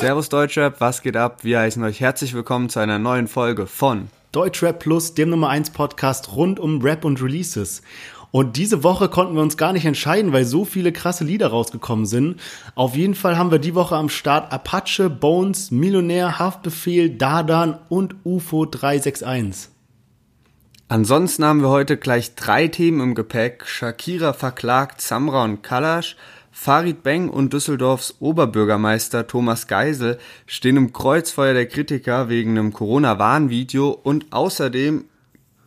[0.00, 1.44] Servus Deutschrap, was geht ab?
[1.44, 5.72] Wir heißen euch herzlich willkommen zu einer neuen Folge von Deutschrap Plus, dem Nummer 1
[5.72, 7.82] Podcast rund um Rap und Releases.
[8.30, 12.06] Und diese Woche konnten wir uns gar nicht entscheiden, weil so viele krasse Lieder rausgekommen
[12.06, 12.40] sind.
[12.74, 18.16] Auf jeden Fall haben wir die Woche am Start Apache, Bones, Millionär, Haftbefehl, Dardan und
[18.24, 19.68] UFO 361.
[20.88, 23.66] Ansonsten haben wir heute gleich drei Themen im Gepäck.
[23.66, 26.16] Shakira verklagt Samra und Kalash.
[26.52, 33.90] Farid Beng und Düsseldorfs Oberbürgermeister Thomas Geisel stehen im Kreuzfeuer der Kritiker wegen einem Corona-Warnvideo
[33.90, 35.04] und außerdem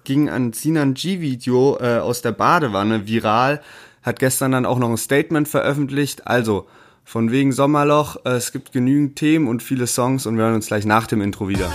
[0.04, 3.62] ging ein Sinan G-Video äh, aus der Badewanne viral,
[4.02, 6.28] hat gestern dann auch noch ein Statement veröffentlicht.
[6.28, 6.68] Also,
[7.06, 10.68] von wegen Sommerloch, äh, es gibt genügend Themen und viele Songs und wir hören uns
[10.68, 11.72] gleich nach dem Intro wieder.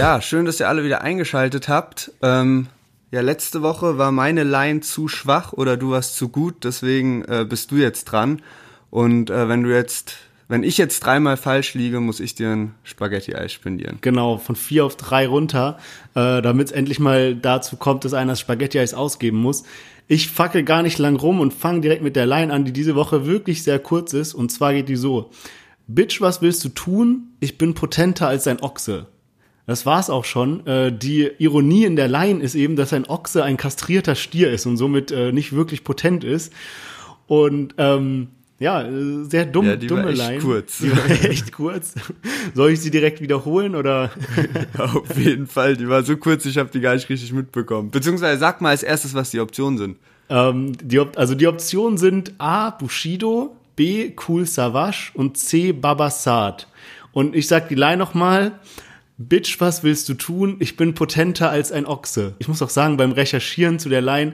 [0.00, 2.10] Ja, schön, dass ihr alle wieder eingeschaltet habt.
[2.22, 2.68] Ähm,
[3.10, 7.44] ja, letzte Woche war meine Line zu schwach oder du warst zu gut, deswegen äh,
[7.46, 8.40] bist du jetzt dran.
[8.88, 10.14] Und äh, wenn du jetzt,
[10.48, 13.98] wenn ich jetzt dreimal falsch liege, muss ich dir ein Spaghetti-Eis spendieren.
[14.00, 15.76] Genau, von vier auf drei runter,
[16.14, 19.64] äh, damit es endlich mal dazu kommt, dass einer das Spaghetti-Eis ausgeben muss.
[20.08, 22.94] Ich fackel gar nicht lang rum und fange direkt mit der Line an, die diese
[22.94, 24.32] Woche wirklich sehr kurz ist.
[24.32, 25.30] Und zwar geht die so.
[25.88, 27.34] Bitch, was willst du tun?
[27.38, 29.06] Ich bin potenter als ein Ochse.
[29.70, 30.66] Das war's auch schon.
[30.66, 34.66] Äh, die Ironie in der Line ist eben, dass ein Ochse ein kastrierter Stier ist
[34.66, 36.52] und somit äh, nicht wirklich potent ist.
[37.28, 38.84] Und ähm, ja,
[39.22, 40.38] sehr dumm, ja, die dumme war echt Line.
[40.40, 40.78] Kurz.
[40.78, 41.94] Die war echt kurz.
[42.52, 44.10] Soll ich sie direkt wiederholen oder?
[44.76, 47.92] Auf jeden Fall, die war so kurz, ich habe die gar nicht richtig mitbekommen.
[47.92, 49.98] Beziehungsweise sag mal als erstes, was die Optionen sind.
[50.30, 52.70] Ähm, die, also die Optionen sind A.
[52.70, 54.14] Bushido, B.
[54.26, 55.70] Cool Savage und C.
[55.70, 56.66] Babasat.
[57.12, 58.58] Und ich sag die Line nochmal.
[59.22, 60.56] Bitch, was willst du tun?
[60.60, 62.34] Ich bin potenter als ein Ochse.
[62.38, 64.32] Ich muss auch sagen, beim Recherchieren zu der Line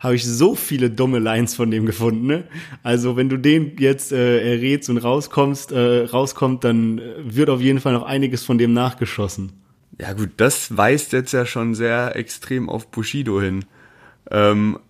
[0.00, 2.26] habe ich so viele dumme Lines von dem gefunden.
[2.26, 2.44] Ne?
[2.82, 7.60] Also wenn du den jetzt äh, errätst und rauskommst, äh, rauskommt, dann äh, wird auf
[7.60, 9.52] jeden Fall noch einiges von dem nachgeschossen.
[10.00, 13.64] Ja gut, das weist jetzt ja schon sehr extrem auf Bushido hin.
[14.32, 14.80] Ähm,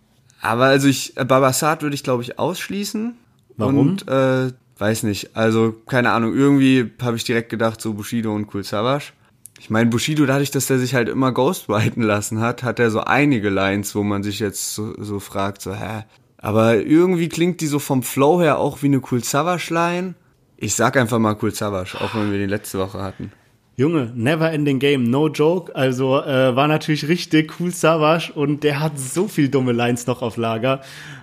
[0.41, 3.15] aber also ich, äh, Babasat würde ich glaube ich ausschließen.
[3.59, 3.77] Warum?
[3.77, 8.49] Und äh, weiß nicht, also keine Ahnung, irgendwie habe ich direkt gedacht so Bushido und
[8.55, 9.13] Cool Savage.
[9.61, 13.01] Ich meine, Bushido, dadurch, dass er sich halt immer ghostwriten lassen hat, hat er so
[13.01, 16.05] einige Lines, wo man sich jetzt so, so fragt, so, hä?
[16.39, 20.15] Aber irgendwie klingt die so vom Flow her auch wie eine Cool Savage Line.
[20.57, 23.33] Ich sag einfach mal Cool Savage, auch wenn wir die letzte Woche hatten.
[23.77, 25.75] Junge, never ending game, no joke.
[25.75, 30.23] Also äh, war natürlich richtig cool Savage und der hat so viel dumme Lines noch
[30.23, 30.83] auf Lager.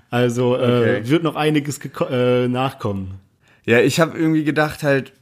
[0.09, 1.01] Also äh, okay.
[1.09, 3.19] wird noch einiges äh, nachkommen.
[3.65, 5.13] Ja, ich habe irgendwie gedacht halt,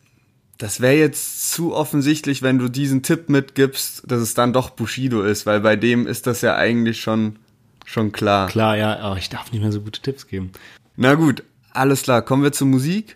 [0.60, 5.24] das wäre jetzt zu offensichtlich, wenn du diesen Tipp mitgibst, dass es dann doch Bushido
[5.24, 7.38] ist, weil bei dem ist das ja eigentlich schon,
[7.86, 8.48] schon klar.
[8.48, 10.52] Klar, ja, aber ich darf nicht mehr so gute Tipps geben.
[10.98, 13.16] Na gut, alles klar, kommen wir zur Musik.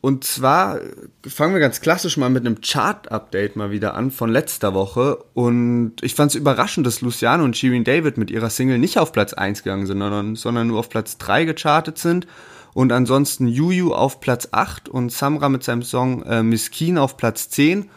[0.00, 0.80] Und zwar
[1.24, 5.18] fangen wir ganz klassisch mal mit einem Chart-Update mal wieder an von letzter Woche.
[5.34, 9.12] Und ich fand es überraschend, dass Luciano und Shirin David mit ihrer Single nicht auf
[9.12, 12.26] Platz 1 gegangen sind, sondern, sondern nur auf Platz 3 gechartet sind.
[12.72, 17.48] Und ansonsten Juju auf Platz 8 und Samra mit seinem Song äh, Miskin auf Platz
[17.50, 17.90] 10.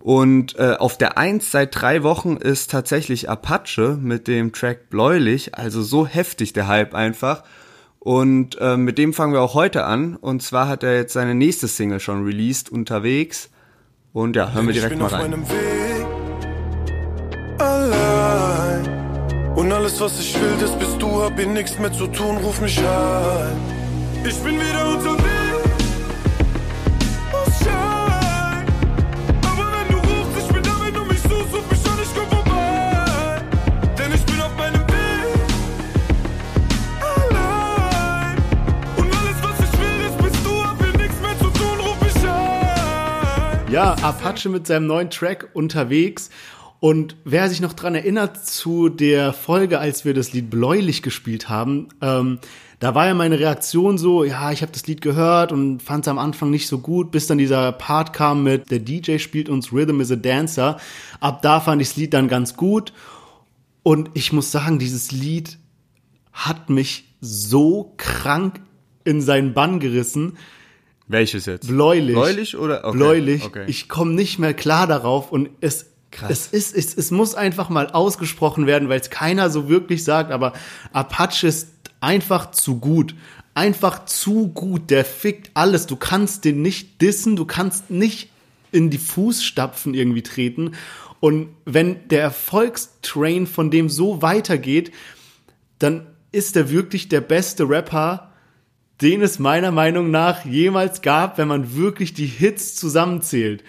[0.00, 5.56] Und äh, auf der 1 seit drei Wochen ist tatsächlich Apache mit dem Track Bläulich,
[5.56, 7.42] also so heftig der Hype einfach.
[7.98, 10.16] Und äh, mit dem fangen wir auch heute an.
[10.16, 13.50] Und zwar hat er jetzt seine nächste Single schon released, unterwegs.
[14.12, 15.34] Und ja, hören wir direkt mal rein.
[17.58, 19.54] allein.
[19.56, 22.60] Und alles, was ich will, das bist du, hab hier nichts mehr zu tun, ruf
[22.60, 23.77] mich an.
[24.24, 25.84] Ich bin wieder unterwegs.
[27.30, 28.66] Muss sein.
[29.42, 32.14] Aber wenn du rufst, ich bin da, wenn du mich suchst, ruf mich an, ich
[32.14, 33.42] komm vorbei.
[33.96, 35.38] Denn ich bin auf meinem Weg.
[37.00, 38.36] Allein.
[38.96, 42.00] Und alles, was ich will, ist, bist du, hab hier nichts mehr zu tun, ruf
[42.02, 43.72] mich an.
[43.72, 46.30] Ja, Apache mit seinem neuen Track unterwegs.
[46.80, 51.48] Und wer sich noch dran erinnert zu der Folge, als wir das Lied Bläulich gespielt
[51.48, 52.38] haben, ähm,
[52.80, 56.08] da war ja meine Reaktion so, ja, ich habe das Lied gehört und fand es
[56.08, 59.72] am Anfang nicht so gut, bis dann dieser Part kam mit, der DJ spielt uns
[59.72, 60.78] Rhythm is a Dancer.
[61.18, 62.92] Ab da fand ich das Lied dann ganz gut.
[63.82, 65.58] Und ich muss sagen, dieses Lied
[66.32, 68.60] hat mich so krank
[69.02, 70.36] in seinen Bann gerissen.
[71.08, 71.66] Welches jetzt?
[71.66, 72.14] Bläulich.
[72.14, 72.84] Bläulich oder?
[72.84, 72.96] Okay.
[72.96, 73.44] Bläulich.
[73.44, 73.64] Okay.
[73.66, 76.30] Ich komme nicht mehr klar darauf und es Krass.
[76.30, 80.30] Es ist, es, es muss einfach mal ausgesprochen werden, weil es keiner so wirklich sagt,
[80.30, 80.54] aber
[80.92, 83.14] Apache ist einfach zu gut.
[83.54, 84.90] Einfach zu gut.
[84.90, 85.86] Der fickt alles.
[85.86, 88.30] Du kannst den nicht dissen, du kannst nicht
[88.70, 90.72] in die Fußstapfen irgendwie treten.
[91.20, 94.92] Und wenn der Erfolgstrain von dem so weitergeht,
[95.78, 98.32] dann ist er wirklich der beste Rapper,
[99.00, 103.64] den es meiner Meinung nach jemals gab, wenn man wirklich die Hits zusammenzählt.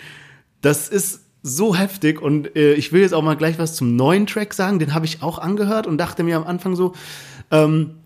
[0.61, 4.27] Das ist so heftig und äh, ich will jetzt auch mal gleich was zum neuen
[4.27, 6.93] Track sagen, den habe ich auch angehört und dachte mir am Anfang so,
[7.51, 7.99] ähm,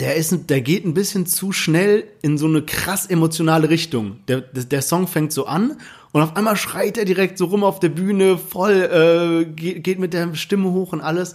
[0.00, 4.20] der ist, der geht ein bisschen zu schnell in so eine krass emotionale Richtung.
[4.28, 5.76] Der, der, der Song fängt so an
[6.12, 9.98] und auf einmal schreit er direkt so rum auf der Bühne, voll, äh, geht, geht
[9.98, 11.34] mit der Stimme hoch und alles.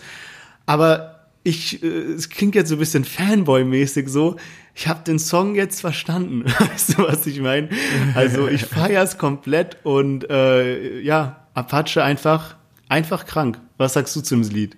[0.66, 4.38] Aber ich, äh, es klingt jetzt so ein bisschen Fanboy-mäßig so.
[4.76, 6.46] Ich habe den Song jetzt verstanden.
[6.60, 7.70] Weißt du, was ich meine?
[8.16, 12.56] Also ich feier's komplett und äh, ja, Apache einfach,
[12.88, 13.60] einfach krank.
[13.78, 14.78] Was sagst du zum Lied?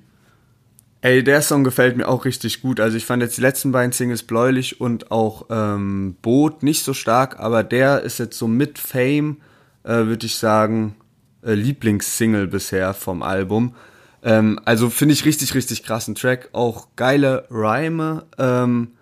[1.06, 2.80] Ey, der Song gefällt mir auch richtig gut.
[2.80, 6.96] Also ich fand jetzt die letzten beiden Singles Bläulich und auch ähm, Boot nicht so
[6.96, 9.38] stark, aber der ist jetzt so mit Fame,
[9.84, 10.96] äh, würde ich sagen,
[11.44, 13.75] äh, Lieblingssingle bisher vom Album.
[14.24, 16.50] Ähm, also finde ich richtig, richtig krassen Track.
[16.54, 18.24] Auch geile Rhyme.
[18.40, 18.94] Ähm,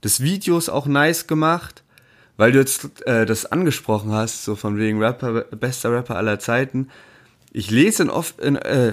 [0.00, 1.82] das Video ist auch nice gemacht,
[2.36, 6.86] weil du jetzt äh, das angesprochen hast, so von wegen Rapper, bester Rapper aller Zeiten.
[7.50, 8.92] Ich lese in oft, in, äh,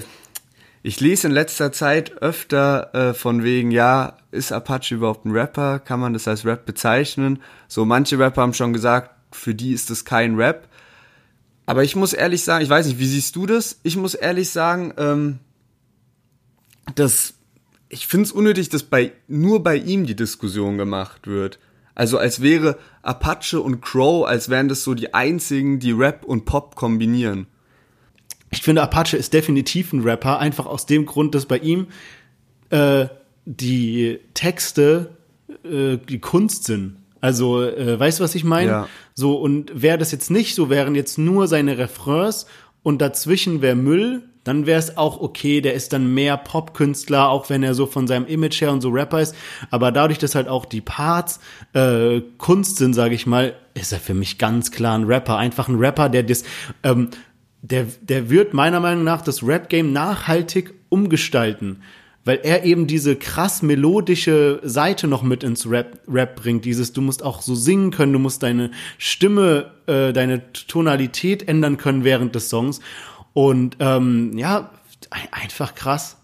[0.86, 5.80] ich lese in letzter Zeit öfter äh, von wegen, ja, ist Apache überhaupt ein Rapper?
[5.80, 7.42] Kann man das als Rap bezeichnen?
[7.66, 10.68] So, manche Rapper haben schon gesagt, für die ist das kein Rap.
[11.66, 13.80] Aber ich muss ehrlich sagen, ich weiß nicht, wie siehst du das?
[13.82, 15.40] Ich muss ehrlich sagen, ähm,
[16.94, 17.34] dass
[17.88, 21.58] ich finde es unnötig, dass bei nur bei ihm die Diskussion gemacht wird.
[21.96, 26.44] Also als wäre Apache und Crow, als wären das so die einzigen, die Rap und
[26.44, 27.48] Pop kombinieren.
[28.50, 31.88] Ich finde, Apache ist definitiv ein Rapper, einfach aus dem Grund, dass bei ihm
[32.70, 33.06] äh,
[33.44, 35.10] die Texte
[35.64, 36.96] äh, die Kunst sind.
[37.20, 38.70] Also, äh, weißt du, was ich meine?
[38.70, 38.88] Ja.
[39.14, 42.46] So, und wäre das jetzt nicht so, wären jetzt nur seine Refrains
[42.82, 47.50] und dazwischen wäre Müll, dann wäre es auch okay, der ist dann mehr Popkünstler, auch
[47.50, 49.34] wenn er so von seinem Image her und so Rapper ist.
[49.72, 51.40] Aber dadurch, dass halt auch die Parts
[51.72, 55.36] äh, Kunst sind, sage ich mal, ist er für mich ganz klar ein Rapper.
[55.36, 56.44] Einfach ein Rapper, der das,
[56.84, 57.10] ähm,
[57.62, 61.82] der, der wird meiner Meinung nach das Rap-Game nachhaltig umgestalten
[62.26, 66.64] weil er eben diese krass melodische Seite noch mit ins Rap, Rap bringt.
[66.64, 71.76] Dieses, du musst auch so singen können, du musst deine Stimme, äh, deine Tonalität ändern
[71.76, 72.80] können während des Songs.
[73.32, 74.72] Und ähm, ja,
[75.30, 76.16] einfach krass.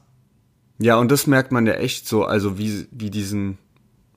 [0.81, 3.59] Ja, und das merkt man ja echt so, also wie, wie diesen,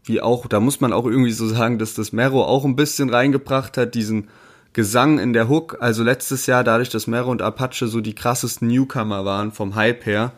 [0.03, 3.11] wie auch, da muss man auch irgendwie so sagen, dass das Mero auch ein bisschen
[3.11, 4.29] reingebracht hat, diesen
[4.75, 5.77] Gesang in der Hook.
[5.79, 10.05] Also letztes Jahr, dadurch, dass Mero und Apache so die krassesten Newcomer waren vom Hype
[10.05, 10.33] her,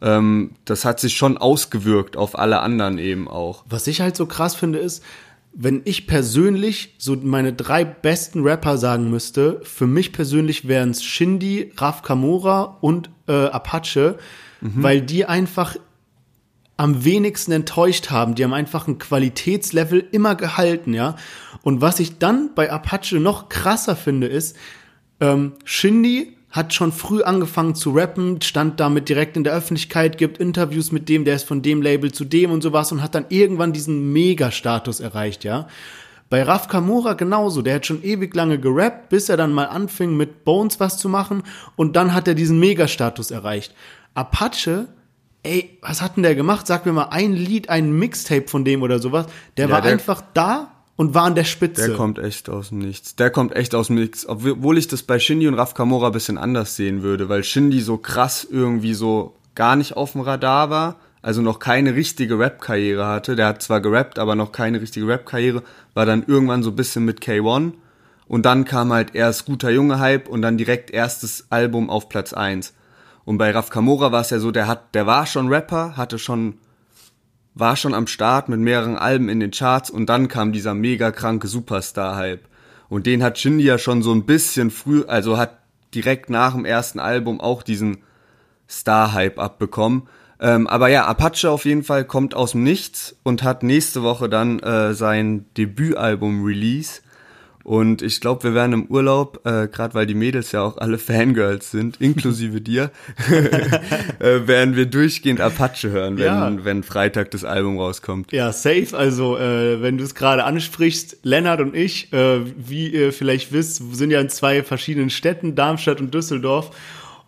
[0.00, 3.64] ähm, das hat sich schon ausgewirkt auf alle anderen eben auch.
[3.68, 5.04] Was ich halt so krass finde, ist,
[5.52, 11.04] wenn ich persönlich so meine drei besten Rapper sagen müsste, für mich persönlich wären es
[11.04, 14.16] Shindy, Raf Kamora und äh, Apache,
[14.62, 14.82] mhm.
[14.82, 15.76] weil die einfach
[16.78, 18.34] am wenigsten enttäuscht haben.
[18.34, 21.16] Die haben einfach ein Qualitätslevel immer gehalten, ja.
[21.62, 24.56] Und was ich dann bei Apache noch krasser finde, ist,
[25.20, 30.38] ähm, Shindy hat schon früh angefangen zu rappen, stand damit direkt in der Öffentlichkeit, gibt
[30.38, 33.24] Interviews mit dem, der ist von dem Label zu dem und sowas und hat dann
[33.30, 35.66] irgendwann diesen Mega-Status erreicht, ja.
[36.28, 40.16] Bei Raf Kamura genauso, der hat schon ewig lange gerappt, bis er dann mal anfing
[40.16, 41.42] mit Bones was zu machen
[41.76, 43.74] und dann hat er diesen Mega-Status erreicht.
[44.14, 44.88] Apache,
[45.42, 46.66] ey, was hat denn der gemacht?
[46.66, 49.26] Sag mir mal ein Lied, ein Mixtape von dem oder sowas.
[49.56, 50.71] Der ja, war der einfach da
[51.02, 51.88] und war an der Spitze.
[51.88, 53.16] Der kommt echt aus dem Nichts.
[53.16, 54.24] Der kommt echt aus dem Nichts.
[54.28, 57.80] Obwohl ich das bei Shindy und Raf Kamora ein bisschen anders sehen würde, weil Shindy
[57.80, 63.04] so krass irgendwie so gar nicht auf dem Radar war, also noch keine richtige Rap-Karriere
[63.04, 63.34] hatte.
[63.34, 67.04] Der hat zwar gerappt, aber noch keine richtige Rap-Karriere, war dann irgendwann so ein bisschen
[67.04, 67.72] mit K1
[68.28, 72.32] und dann kam halt erst guter Junge Hype und dann direkt erstes Album auf Platz
[72.32, 72.74] 1.
[73.24, 76.20] Und bei Raf Kamora war es ja so, der hat, der war schon Rapper, hatte
[76.20, 76.58] schon
[77.54, 81.10] war schon am Start mit mehreren Alben in den Charts und dann kam dieser mega
[81.10, 82.48] kranke Superstar-Hype.
[82.88, 85.58] Und den hat Shindy ja schon so ein bisschen früh, also hat
[85.94, 87.98] direkt nach dem ersten Album auch diesen
[88.68, 90.08] Star-Hype abbekommen.
[90.40, 94.28] Ähm, aber ja, Apache auf jeden Fall kommt aus dem Nichts und hat nächste Woche
[94.28, 97.02] dann äh, sein Debütalbum-Release.
[97.64, 100.98] Und ich glaube, wir werden im Urlaub, äh, gerade weil die Mädels ja auch alle
[101.12, 102.90] Fangirls sind, inklusive dir,
[104.18, 106.64] äh, werden wir durchgehend Apache hören, wenn, ja.
[106.64, 108.32] wenn Freitag das Album rauskommt.
[108.32, 108.96] Ja, safe.
[108.96, 113.82] Also, äh, wenn du es gerade ansprichst, Lennart und ich, äh, wie ihr vielleicht wisst,
[113.94, 116.70] sind ja in zwei verschiedenen Städten, Darmstadt und Düsseldorf.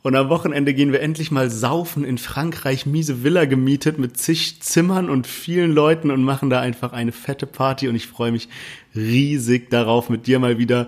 [0.07, 4.61] Und am Wochenende gehen wir endlich mal saufen in Frankreich, miese Villa gemietet mit zig
[4.61, 7.88] Zimmern und vielen Leuten und machen da einfach eine fette Party.
[7.88, 8.50] Und ich freue mich
[8.94, 10.86] riesig darauf, mit dir mal wieder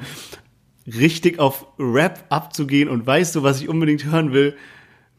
[0.86, 4.56] richtig auf Rap abzugehen und weißt du, was ich unbedingt hören will?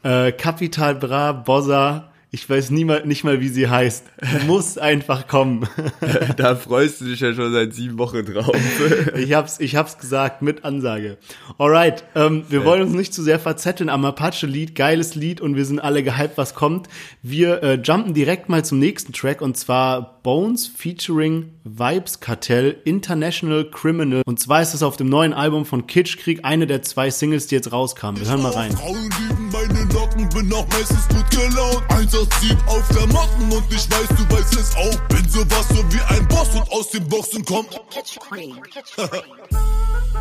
[0.04, 4.06] Äh, Capital Bra, Bossa, ich weiß nie mal, nicht mal, wie sie heißt.
[4.48, 5.68] Muss einfach kommen.
[6.38, 8.56] da freust du dich ja schon seit sieben Wochen drauf.
[9.16, 11.18] ich hab's, ich hab's gesagt mit Ansage.
[11.58, 12.66] Alright, ähm, wir ja.
[12.66, 16.38] wollen uns nicht zu sehr verzetteln am Apache-Lied, geiles Lied und wir sind alle gehypt,
[16.38, 16.90] was kommt.
[17.22, 23.64] Wir äh, jumpen direkt mal zum nächsten Track und zwar Bones featuring Vibes Kartell International
[23.72, 24.22] Criminal.
[24.26, 27.56] Und zwar ist es auf dem neuen Album von Kitschkrieg eine der zwei Singles, die
[27.56, 28.20] jetzt rauskamen.
[28.20, 28.74] Wir hören mal rein.
[28.74, 29.97] Frauen lieben meine Locken,
[30.38, 31.84] bin auch meistens gut gelaunt.
[31.90, 35.00] 187 auf der Matten und ich weiß, du weißt es auch.
[35.08, 37.70] Bin sowas so wie ein Boss und aus dem Boxen kommt.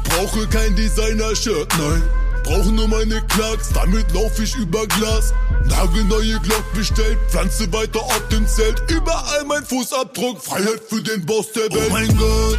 [0.05, 2.03] Brauche kein Designer-Shirt, nein.
[2.45, 5.35] Brauche nur meine Clarks, damit lauf ich über Glas.
[5.65, 8.83] Nagelneue Glock bestellt, pflanze weiter auf dem Zelt.
[8.89, 11.89] Überall mein Fußabdruck, Freiheit für den Boss der Welt.
[11.89, 12.59] Oh mein Gott,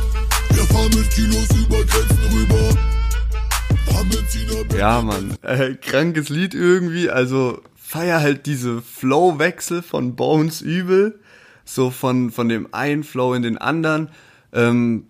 [0.50, 2.97] wir fahren mit Kilos über Grenzen rüber.
[4.78, 7.10] Ja, Mann, äh, krankes Lied irgendwie.
[7.10, 11.20] Also feier halt diese Flow-Wechsel von Bones übel.
[11.66, 14.10] So von, von dem einen Flow in den anderen.
[14.54, 15.08] Ähm,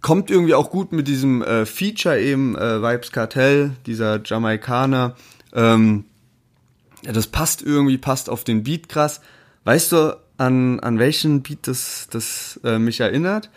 [0.00, 5.16] kommt irgendwie auch gut mit diesem äh, Feature eben, äh, Vibes Cartel, dieser Jamaikaner.
[5.52, 6.04] Ähm,
[7.02, 9.20] ja, das passt irgendwie, passt auf den Beat krass.
[9.64, 13.50] Weißt du, an, an welchen Beat das, das äh, mich erinnert?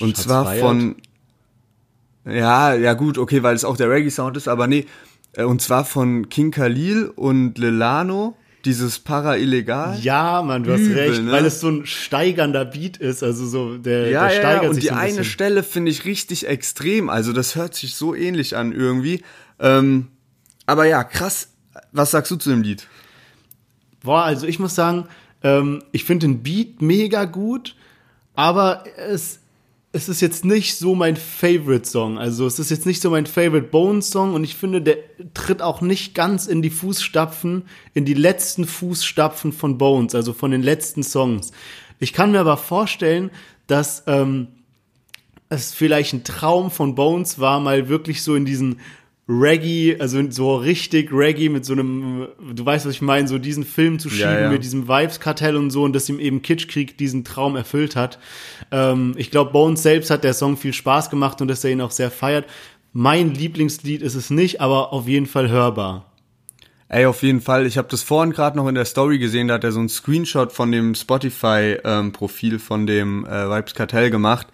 [0.00, 0.60] Und Schatz zwar feiert.
[0.60, 0.96] von.
[2.24, 4.86] Ja, ja gut, okay, weil es auch der Reggae-Sound ist, aber nee.
[5.32, 9.98] Äh, und zwar von King Khalil und Lilano dieses Para-Illegal.
[10.00, 11.32] Ja, man, du hast recht, ne?
[11.32, 14.74] weil es so ein steigernder Beat ist, also so, der, ja, der steigert ja, und
[14.74, 15.24] sich die so ein eine bisschen.
[15.24, 19.22] Stelle finde ich richtig extrem, also das hört sich so ähnlich an irgendwie.
[19.58, 20.08] Ähm,
[20.66, 21.48] aber ja, krass.
[21.92, 22.86] Was sagst du zu dem Lied?
[24.02, 25.08] Boah, also ich muss sagen,
[25.42, 27.76] ähm, ich finde den Beat mega gut,
[28.34, 29.40] aber es
[29.94, 32.18] es ist jetzt nicht so mein Favorite Song.
[32.18, 34.98] Also es ist jetzt nicht so mein Favorite Bones Song und ich finde, der
[35.34, 37.62] tritt auch nicht ganz in die Fußstapfen,
[37.94, 41.52] in die letzten Fußstapfen von Bones, also von den letzten Songs.
[42.00, 43.30] Ich kann mir aber vorstellen,
[43.68, 44.48] dass ähm,
[45.48, 48.80] es vielleicht ein Traum von Bones war, mal wirklich so in diesen
[49.26, 53.64] Reggae, also so richtig Reggae mit so einem, du weißt, was ich meine, so diesen
[53.64, 54.50] Film zu schieben ja, ja.
[54.50, 58.18] mit diesem Vibes-Kartell und so und dass ihm eben Kitschkrieg diesen Traum erfüllt hat.
[58.70, 61.80] Ähm, ich glaube, Bones selbst hat der Song viel Spaß gemacht und dass er ihn
[61.80, 62.44] auch sehr feiert.
[62.92, 66.12] Mein Lieblingslied ist es nicht, aber auf jeden Fall hörbar.
[66.88, 67.66] Ey, auf jeden Fall.
[67.66, 69.88] Ich habe das vorhin gerade noch in der Story gesehen, da hat er so einen
[69.88, 74.48] Screenshot von dem Spotify-Profil ähm, von dem äh, Vibes Kartell gemacht,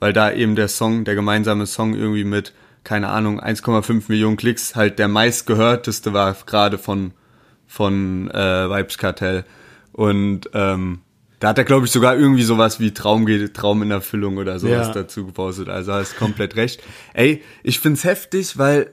[0.00, 2.52] weil da eben der Song, der gemeinsame Song irgendwie mit
[2.86, 7.10] keine Ahnung, 1,5 Millionen Klicks halt der meistgehörteste war gerade von,
[7.66, 9.44] von äh, Vibes Kartell.
[9.92, 11.00] Und ähm,
[11.40, 14.86] da hat er, glaube ich, sogar irgendwie sowas wie Traum, Traum in Erfüllung oder sowas
[14.86, 14.92] ja.
[14.92, 15.68] dazu gepostet.
[15.68, 16.80] Also hast komplett recht.
[17.12, 18.92] Ey, ich find's heftig, weil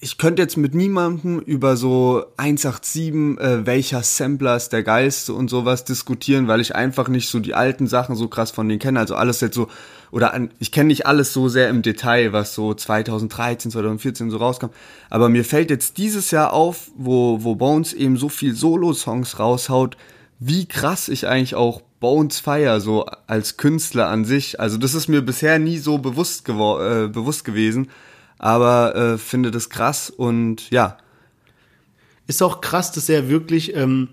[0.00, 5.50] ich könnte jetzt mit niemandem über so 187, äh, welcher Sampler ist der geilste und
[5.50, 9.00] sowas diskutieren, weil ich einfach nicht so die alten Sachen so krass von denen kenne.
[9.00, 9.66] Also alles jetzt so,
[10.12, 14.36] oder an, ich kenne nicht alles so sehr im Detail, was so 2013, 2014 so
[14.36, 14.68] rauskam.
[15.10, 19.96] Aber mir fällt jetzt dieses Jahr auf, wo, wo Bones eben so viel Solo-Songs raushaut,
[20.38, 24.60] wie krass ich eigentlich auch Bones feier, so als Künstler an sich.
[24.60, 27.88] Also das ist mir bisher nie so bewusst, äh, bewusst gewesen
[28.38, 30.98] aber äh, finde das krass und ja.
[32.26, 34.08] Ist auch krass, dass er wirklich ähm,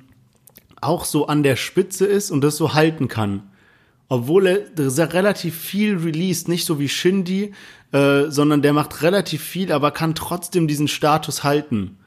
[0.81, 3.43] auch so an der Spitze ist und das so halten kann.
[4.07, 7.53] Obwohl er relativ viel released, nicht so wie Shindy,
[7.91, 11.97] äh, sondern der macht relativ viel, aber kann trotzdem diesen Status halten.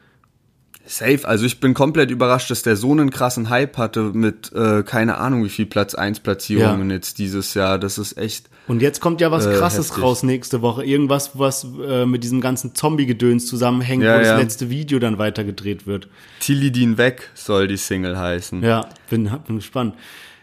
[0.89, 4.83] Safe, also ich bin komplett überrascht, dass der so einen krassen Hype hatte mit äh,
[4.83, 6.97] keine Ahnung wie viel Platz 1 Platzierungen ja.
[6.97, 7.79] jetzt dieses Jahr.
[7.79, 8.49] Das ist echt.
[8.67, 10.03] Und jetzt kommt ja was äh, krasses heftig.
[10.03, 10.85] raus nächste Woche.
[10.85, 14.33] Irgendwas, was äh, mit diesem ganzen Zombie-Gedöns zusammenhängt, ja, wo ja.
[14.33, 16.09] das letzte Video dann weitergedreht wird.
[16.41, 18.63] Tilidin weg soll die Single heißen.
[18.63, 19.95] Ja, bin, bin gespannt.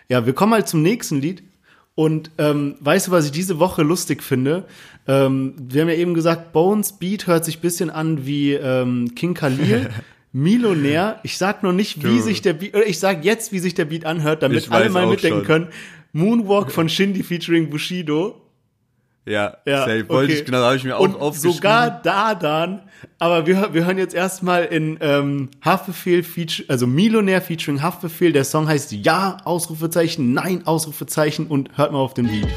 [0.10, 1.42] Ja, wir kommen halt zum nächsten Lied.
[1.96, 4.66] Und ähm, weißt du, was ich diese Woche lustig finde?
[5.08, 9.34] Ähm, wir haben ja eben gesagt, Bones Beat hört sich bisschen an wie ähm, King
[9.34, 9.90] Khalil.
[10.36, 11.22] Millionär.
[11.24, 13.86] Ich sag noch nicht, wie sich der Beat, oder ich sag jetzt, wie sich der
[13.86, 15.46] Beat anhört, damit alle mal mitdenken schon.
[15.46, 15.68] können.
[16.12, 18.42] Moonwalk von Shindy featuring Bushido.
[19.26, 20.10] Ja, ja safe.
[20.10, 20.42] Wollte okay.
[20.42, 21.56] ich, genau, habe ich mir auch Und aufgeschrieben.
[21.56, 22.82] sogar da dann,
[23.18, 28.34] aber wir, wir hören jetzt erstmal in ähm, Haftbefehl, feature, also Millionär featuring Haftbefehl.
[28.34, 32.50] Der Song heißt Ja, Ausrufezeichen, Nein, Ausrufezeichen und hört mal auf den Beat.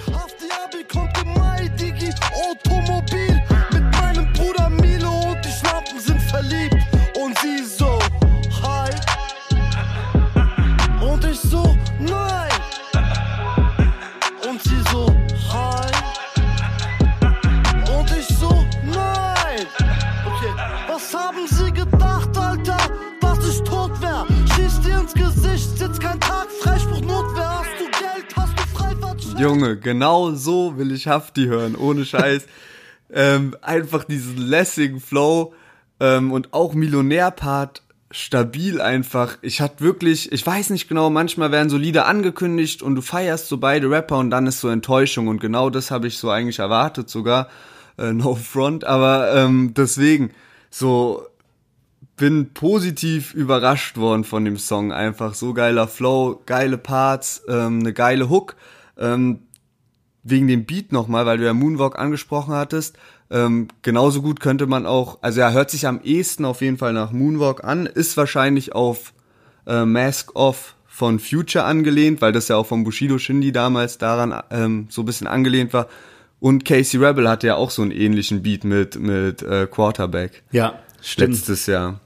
[29.38, 32.46] Junge, genau so will ich Hafti hören, ohne Scheiß.
[33.12, 35.54] ähm, einfach diesen lässigen Flow
[36.00, 39.38] ähm, und auch Millionär-Part stabil einfach.
[39.42, 43.46] Ich hatte wirklich, ich weiß nicht genau, manchmal werden so Lieder angekündigt und du feierst
[43.48, 46.58] so beide Rapper und dann ist so Enttäuschung und genau das habe ich so eigentlich
[46.58, 47.48] erwartet sogar.
[47.96, 50.30] Äh, no front, aber ähm, deswegen
[50.70, 51.26] so
[52.16, 54.92] bin positiv überrascht worden von dem Song.
[54.92, 58.56] Einfach so geiler Flow, geile Parts, ähm, eine geile Hook.
[58.98, 59.40] Ähm,
[60.22, 62.98] wegen dem Beat nochmal, weil du ja Moonwalk angesprochen hattest.
[63.30, 66.92] Ähm, genauso gut könnte man auch, also er hört sich am ehesten auf jeden Fall
[66.92, 69.12] nach Moonwalk an, ist wahrscheinlich auf
[69.66, 74.42] äh, Mask Off von Future angelehnt, weil das ja auch von Bushido Shindy damals daran
[74.50, 75.88] ähm, so ein bisschen angelehnt war.
[76.40, 80.42] Und Casey Rebel hatte ja auch so einen ähnlichen Beat mit, mit äh, Quarterback.
[80.50, 81.34] Ja, stimmt.
[81.34, 82.00] Letztes Jahr.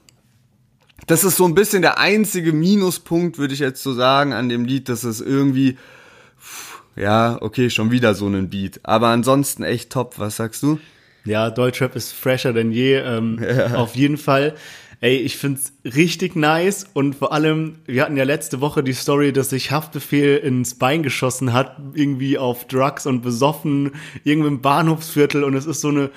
[1.07, 4.65] Das ist so ein bisschen der einzige Minuspunkt, würde ich jetzt so sagen, an dem
[4.65, 5.77] Lied, dass es irgendwie,
[6.95, 8.79] ja, okay, schon wieder so einen Beat.
[8.83, 10.19] Aber ansonsten echt top.
[10.19, 10.79] Was sagst du?
[11.25, 13.75] Ja, Deutschrap ist fresher denn je, ähm, ja.
[13.75, 14.55] auf jeden Fall.
[14.99, 19.33] Ey, ich find's richtig nice und vor allem, wir hatten ja letzte Woche die Story,
[19.33, 23.91] dass sich Haftbefehl ins Bein geschossen hat, irgendwie auf Drugs und besoffen,
[24.23, 26.09] irgendwo im Bahnhofsviertel und es ist so eine,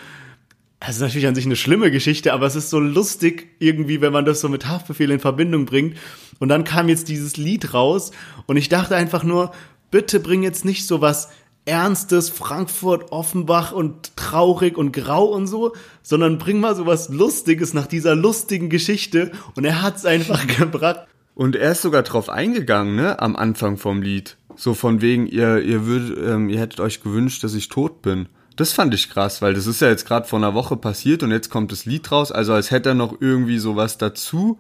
[0.78, 4.12] es ist natürlich an sich eine schlimme Geschichte, aber es ist so lustig irgendwie, wenn
[4.12, 5.97] man das so mit Haftbefehl in Verbindung bringt.
[6.38, 8.12] Und dann kam jetzt dieses Lied raus
[8.47, 9.52] und ich dachte einfach nur,
[9.90, 11.28] bitte bring jetzt nicht so was
[11.66, 17.74] Ernstes, Frankfurt, Offenbach und traurig und grau und so, sondern bring mal so was Lustiges
[17.74, 21.06] nach dieser lustigen Geschichte und er hat's einfach gebracht.
[21.34, 24.38] Und er ist sogar drauf eingegangen, ne, am Anfang vom Lied.
[24.54, 28.28] So von wegen, ihr, ihr würdet, ähm, ihr hättet euch gewünscht, dass ich tot bin.
[28.54, 31.30] Das fand ich krass, weil das ist ja jetzt gerade vor einer Woche passiert und
[31.30, 34.58] jetzt kommt das Lied raus, also als hätte er noch irgendwie sowas dazu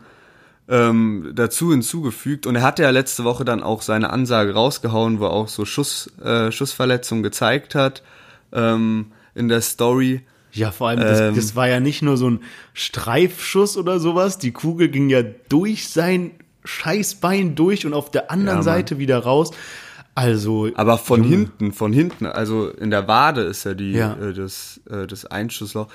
[0.68, 2.46] ähm, dazu hinzugefügt.
[2.46, 5.64] Und er hatte ja letzte Woche dann auch seine Ansage rausgehauen, wo er auch so
[5.64, 8.02] Schuss, äh, Schussverletzungen gezeigt hat
[8.52, 10.22] ähm, in der Story.
[10.52, 12.40] Ja, vor allem, das, ähm, das war ja nicht nur so ein
[12.72, 14.38] Streifschuss oder sowas.
[14.38, 16.32] Die Kugel ging ja durch sein
[16.64, 19.52] Scheißbein durch und auf der anderen ja, Seite wieder raus.
[20.14, 20.70] Also.
[20.74, 21.36] Aber von Junge.
[21.36, 24.14] hinten, von hinten, also in der Wade ist ja die, ja.
[24.14, 25.88] Äh, das, äh, das Einschussloch.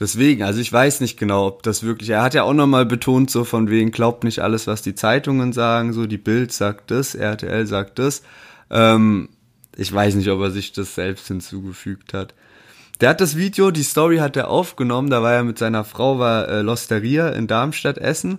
[0.00, 3.30] Deswegen, also ich weiß nicht genau, ob das wirklich, er hat ja auch nochmal betont,
[3.30, 7.14] so von wegen, glaubt nicht alles, was die Zeitungen sagen, so die Bild sagt das,
[7.14, 8.22] RTL sagt das.
[8.70, 9.28] Ähm,
[9.76, 12.34] ich weiß nicht, ob er sich das selbst hinzugefügt hat.
[13.00, 16.18] Der hat das Video, die Story hat er aufgenommen, da war er mit seiner Frau,
[16.18, 18.38] war äh, Losteria in Darmstadt essen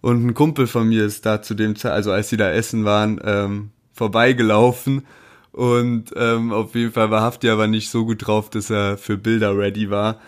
[0.00, 2.84] und ein Kumpel von mir ist da zu dem Zeit, also als sie da essen
[2.84, 5.06] waren, ähm, vorbeigelaufen
[5.52, 9.18] und ähm, auf jeden Fall war Hafti aber nicht so gut drauf, dass er für
[9.18, 10.20] Bilder ready war.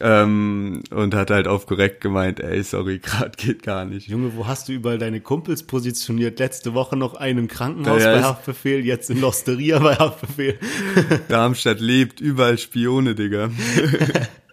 [0.00, 4.08] Ähm, und hat halt auf korrekt gemeint, ey, sorry, grad geht gar nicht.
[4.08, 6.38] Junge, wo hast du überall deine Kumpels positioniert?
[6.38, 10.58] Letzte Woche noch einen im Krankenhaus ja, bei Haftbefehl, jetzt in Losteria bei Haftbefehl.
[11.28, 13.50] Darmstadt lebt, überall Spione, Digga.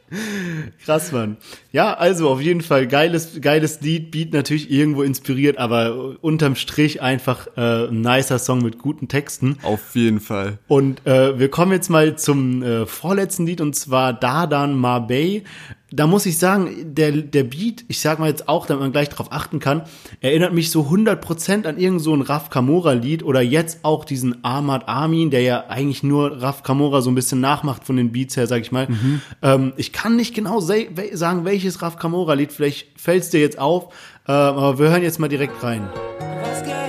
[0.83, 1.37] Krass, Mann.
[1.71, 7.01] Ja, also auf jeden Fall geiles, geiles Lied, Beat natürlich irgendwo inspiriert, aber unterm Strich
[7.01, 9.57] einfach äh, ein nicer Song mit guten Texten.
[9.63, 10.59] Auf jeden Fall.
[10.67, 15.43] Und äh, wir kommen jetzt mal zum äh, vorletzten Lied und zwar Dardan Marbey
[15.95, 19.09] da muss ich sagen, der, der Beat, ich sag mal jetzt auch, damit man gleich
[19.09, 19.83] drauf achten kann,
[20.21, 24.43] erinnert mich so 100% an irgend so ein Raf Kamora Lied oder jetzt auch diesen
[24.43, 28.35] Ahmad Amin, der ja eigentlich nur Raf Kamora so ein bisschen nachmacht von den Beats
[28.35, 28.87] her, sag ich mal.
[28.89, 29.21] Mhm.
[29.43, 33.93] Ähm, ich kann nicht genau sagen, welches Raf Kamora Lied, vielleicht fällt's dir jetzt auf,
[34.27, 35.87] äh, aber wir hören jetzt mal direkt rein.
[36.65, 36.82] ich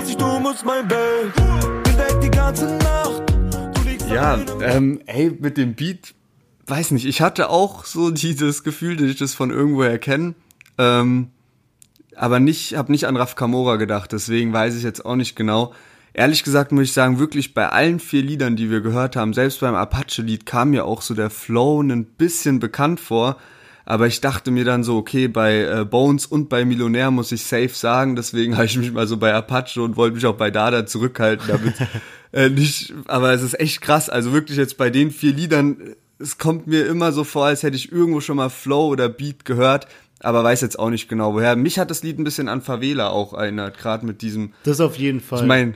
[0.00, 0.88] was ich tun muss, mein.
[0.88, 3.22] Bin weg die ganze Nacht.
[4.08, 6.14] Ja, ähm, ey, mit dem Beat,
[6.66, 10.34] weiß nicht, ich hatte auch so dieses Gefühl, dass ich das von irgendwoher kenne.
[10.78, 11.28] Ähm,
[12.16, 15.74] aber nicht, habe nicht an Raf Kamora gedacht, deswegen weiß ich jetzt auch nicht genau.
[16.12, 19.60] Ehrlich gesagt muss ich sagen, wirklich bei allen vier Liedern, die wir gehört haben, selbst
[19.60, 23.36] beim Apache-Lied kam mir auch so der Flow ein bisschen bekannt vor.
[23.84, 27.44] Aber ich dachte mir dann so, okay, bei äh, Bones und bei Millionär muss ich
[27.44, 30.50] safe sagen, deswegen habe ich mich mal so bei Apache und wollte mich auch bei
[30.50, 31.74] Dada zurückhalten, damit
[32.32, 36.38] äh, nicht, aber es ist echt krass, also wirklich jetzt bei den vier Liedern, es
[36.38, 39.86] kommt mir immer so vor, als hätte ich irgendwo schon mal Flow oder Beat gehört,
[40.20, 41.56] aber weiß jetzt auch nicht genau woher.
[41.56, 44.52] Mich hat das Lied ein bisschen an Favela auch erinnert, gerade mit diesem.
[44.64, 45.40] Das auf jeden Fall.
[45.40, 45.74] Ich meine,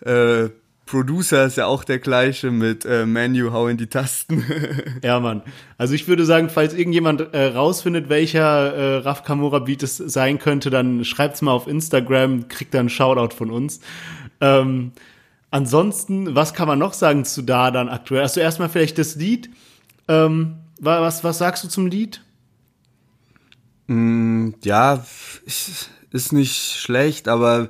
[0.00, 0.50] äh,
[0.86, 4.44] Producer ist ja auch der gleiche mit äh, Menu, hau in die Tasten.
[5.02, 5.42] ja, Mann.
[5.78, 10.38] Also ich würde sagen, falls irgendjemand äh, rausfindet, welcher äh, Raf Kamora Beat es sein
[10.38, 13.80] könnte, dann schreibt's mal auf Instagram, kriegt dann einen Shoutout von uns.
[14.40, 14.92] Ähm,
[15.50, 18.22] ansonsten, was kann man noch sagen zu da dann aktuell?
[18.22, 19.50] Also erstmal vielleicht das Lied.
[20.06, 22.22] Ähm, was, was sagst du zum Lied?
[23.88, 25.04] Mm, ja,
[26.12, 27.68] ist nicht schlecht, aber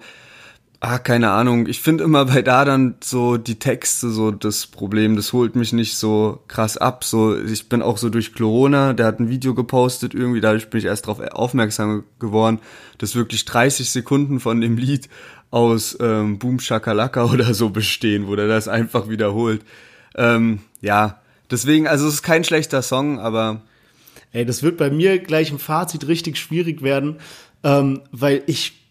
[0.89, 1.67] Ah, keine Ahnung.
[1.67, 5.17] Ich finde immer bei da dann so die Texte so das Problem.
[5.17, 7.03] Das holt mich nicht so krass ab.
[7.03, 10.79] So, ich bin auch so durch Corona, der hat ein Video gepostet irgendwie, dadurch bin
[10.79, 12.61] ich erst darauf aufmerksam geworden,
[12.99, 15.09] dass wirklich 30 Sekunden von dem Lied
[15.51, 19.63] aus ähm, Boom Shakalaka oder so bestehen, wo der das einfach wiederholt.
[20.15, 21.21] Ähm, ja,
[21.51, 23.61] deswegen, also es ist kein schlechter Song, aber.
[24.31, 27.17] Ey, das wird bei mir gleich im Fazit richtig schwierig werden,
[27.65, 28.86] ähm, weil ich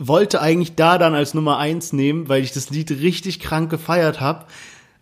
[0.00, 4.20] wollte eigentlich da dann als Nummer eins nehmen, weil ich das Lied richtig krank gefeiert
[4.20, 4.46] habe.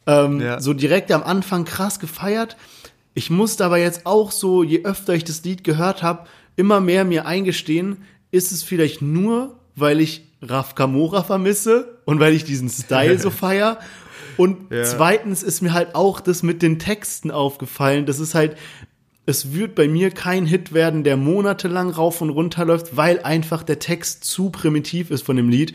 [0.07, 0.61] Ähm, ja.
[0.61, 2.57] So direkt am Anfang krass gefeiert.
[3.15, 7.05] Ich musste aber jetzt auch so, je öfter ich das Lied gehört habe, immer mehr
[7.05, 7.99] mir eingestehen,
[8.33, 13.31] ist es vielleicht nur, weil ich Raf Kamora vermisse und weil ich diesen Style so
[13.31, 13.79] feier.
[14.37, 14.85] Und ja.
[14.85, 18.07] zweitens ist mir halt auch das mit den Texten aufgefallen.
[18.07, 18.57] Das ist halt
[19.29, 23.63] es wird bei mir kein Hit werden, der monatelang rauf und runter läuft, weil einfach
[23.63, 25.75] der Text zu primitiv ist von dem Lied.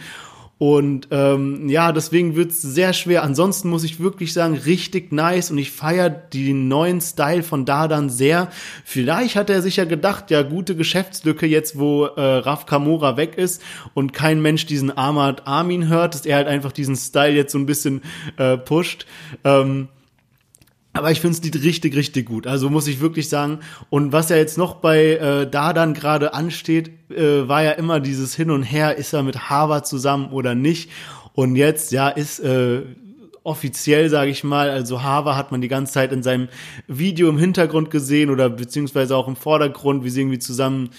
[0.57, 3.21] Und ähm, ja, deswegen wird es sehr schwer.
[3.21, 8.09] Ansonsten muss ich wirklich sagen, richtig nice und ich feiere den neuen Style von Dardan
[8.09, 8.49] sehr.
[8.85, 13.37] Vielleicht hat er sich ja gedacht, ja, gute Geschäftslücke jetzt, wo äh, Raf Kamora weg
[13.37, 13.61] ist
[13.93, 17.59] und kein Mensch diesen Ahmad Armin hört, dass er halt einfach diesen Style jetzt so
[17.59, 18.01] ein bisschen
[18.37, 19.05] äh, pusht.
[19.43, 19.89] Ähm,
[20.93, 22.45] aber ich finde es Lied richtig, richtig gut.
[22.45, 23.59] Also muss ich wirklich sagen.
[23.89, 27.99] Und was ja jetzt noch bei äh, da dann gerade ansteht, äh, war ja immer
[27.99, 30.91] dieses Hin und Her, ist er mit Harvard zusammen oder nicht.
[31.33, 32.83] Und jetzt, ja, ist äh,
[33.43, 36.47] offiziell, sage ich mal, also Harvard hat man die ganze Zeit in seinem
[36.87, 40.91] Video im Hintergrund gesehen oder beziehungsweise auch im Vordergrund, wie sie irgendwie zusammen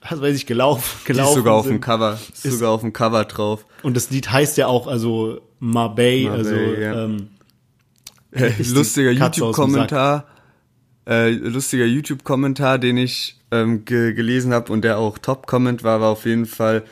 [0.00, 1.26] was weiß ich, gelaufen, gelaufen.
[1.26, 3.66] Die ist sogar auf dem Cover, ist, ist sogar auf dem Cover drauf.
[3.82, 7.04] Und das Lied heißt ja auch, also Marbay, also ja.
[7.04, 7.37] ähm, äh,
[8.72, 10.26] lustiger YouTube-Kommentar,
[11.08, 16.10] äh, lustiger YouTube-Kommentar, den ich ähm, ge gelesen habe und der auch Top-Comment war, war
[16.10, 16.84] auf jeden Fall,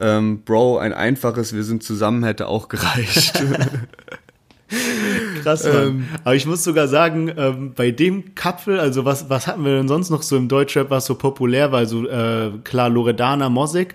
[0.00, 3.42] ähm, Bro, ein einfaches Wir sind zusammen hätte auch gereicht.
[5.42, 5.86] Krass, Mann.
[5.86, 9.76] Ähm, Aber ich muss sogar sagen, ähm, bei dem Couple, also was, was hatten wir
[9.76, 11.80] denn sonst noch so im Deutschrap, was so populär war?
[11.80, 13.94] Also äh, klar, Loredana, Mosik.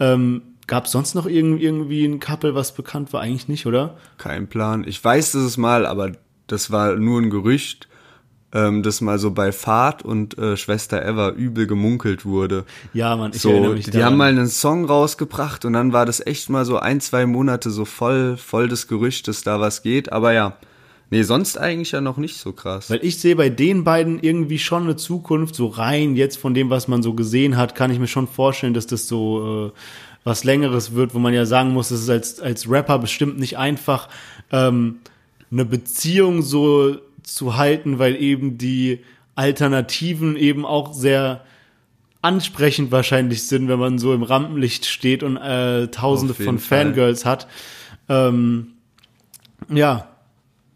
[0.00, 3.22] Ähm, Gab es sonst noch irgendwie ein Couple, was bekannt war?
[3.22, 3.96] Eigentlich nicht, oder?
[4.18, 4.84] Kein Plan.
[4.86, 6.12] Ich weiß dass es mal, aber
[6.48, 7.88] das war nur ein Gerücht,
[8.52, 12.64] ähm, das mal so bei Fahrt und äh, Schwester Eva übel gemunkelt wurde.
[12.94, 14.06] Ja, man, ich so, erinnere mich Die daran.
[14.06, 17.70] haben mal einen Song rausgebracht und dann war das echt mal so ein, zwei Monate
[17.70, 20.12] so voll, voll des Gerüchtes, da was geht.
[20.12, 20.56] Aber ja,
[21.10, 22.88] nee, sonst eigentlich ja noch nicht so krass.
[22.88, 26.70] Weil ich sehe bei den beiden irgendwie schon eine Zukunft, so rein jetzt von dem,
[26.70, 29.78] was man so gesehen hat, kann ich mir schon vorstellen, dass das so äh,
[30.24, 33.58] was Längeres wird, wo man ja sagen muss, das ist als, als Rapper bestimmt nicht
[33.58, 34.08] einfach.
[34.50, 35.00] Ähm,
[35.50, 39.00] eine Beziehung so zu halten, weil eben die
[39.34, 41.44] Alternativen eben auch sehr
[42.22, 46.86] ansprechend wahrscheinlich sind, wenn man so im Rampenlicht steht und äh, tausende von Fall.
[46.86, 47.46] Fangirls hat.
[48.08, 48.68] Ähm,
[49.68, 50.08] ja,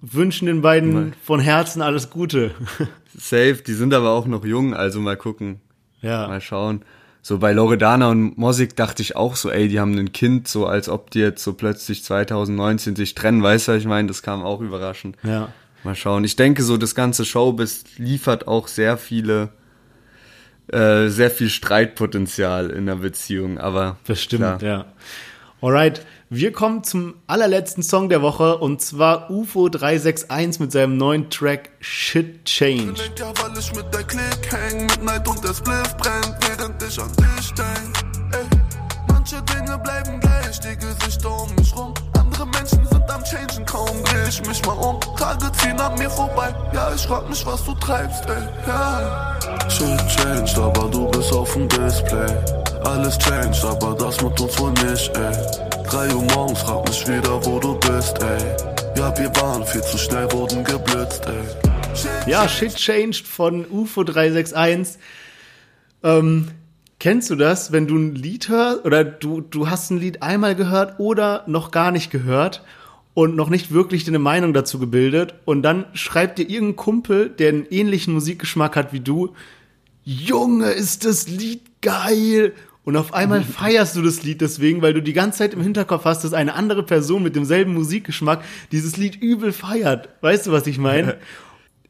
[0.00, 1.12] wünschen den beiden mal.
[1.24, 2.52] von Herzen alles Gute.
[3.16, 5.60] Safe, die sind aber auch noch jung, also mal gucken.
[6.00, 6.28] Ja.
[6.28, 6.84] Mal schauen
[7.22, 10.66] so bei Loredana und Mosik dachte ich auch so, ey, die haben ein Kind, so
[10.66, 14.42] als ob die jetzt so plötzlich 2019 sich trennen, weißt du, ich meine, das kam
[14.42, 15.16] auch überraschend.
[15.22, 15.52] Ja.
[15.84, 16.24] Mal schauen.
[16.24, 19.50] Ich denke so, das ganze Showbiz liefert auch sehr viele,
[20.66, 23.98] äh, sehr viel Streitpotenzial in der Beziehung, aber.
[24.04, 24.62] Bestimmt, klar.
[24.62, 24.86] ja.
[25.60, 26.04] Alright,
[26.34, 31.68] wir kommen zum allerletzten Song der Woche und zwar UFO 361 mit seinem neuen Track
[31.80, 32.94] Shit Change.
[39.08, 41.92] Manche Dinge bleiben gleich, die Gesichter um mich rum.
[42.18, 44.98] Andere Menschen sind am Changen, kaum dreh ich mich mal um.
[45.18, 49.38] Tage ziehen an mir vorbei, ja, ich frag mich, was du treibst, ey, ja.
[49.68, 52.34] Shit changed, aber du bist auf dem Display.
[52.84, 55.71] Alles changed, aber das mit uns wohl nicht, ey.
[55.92, 58.56] 3 Uhr morgens, frag mich wieder, wo du bist, ey.
[58.96, 62.30] Ja, wir waren viel zu schnell, wurden geblitzt, ey.
[62.30, 64.98] Ja, Shit Changed von UFO 361.
[66.02, 66.48] Ähm,
[66.98, 70.54] kennst du das, wenn du ein Lied hörst oder du, du hast ein Lied einmal
[70.54, 72.64] gehört oder noch gar nicht gehört
[73.12, 77.50] und noch nicht wirklich deine Meinung dazu gebildet und dann schreibt dir irgendein Kumpel, der
[77.50, 79.34] einen ähnlichen Musikgeschmack hat wie du,
[80.04, 85.02] Junge, ist das Lied geil Und auf einmal feierst du das Lied deswegen, weil du
[85.02, 89.16] die ganze Zeit im Hinterkopf hast, dass eine andere Person mit demselben Musikgeschmack dieses Lied
[89.16, 90.08] übel feiert.
[90.20, 91.18] Weißt du, was ich meine?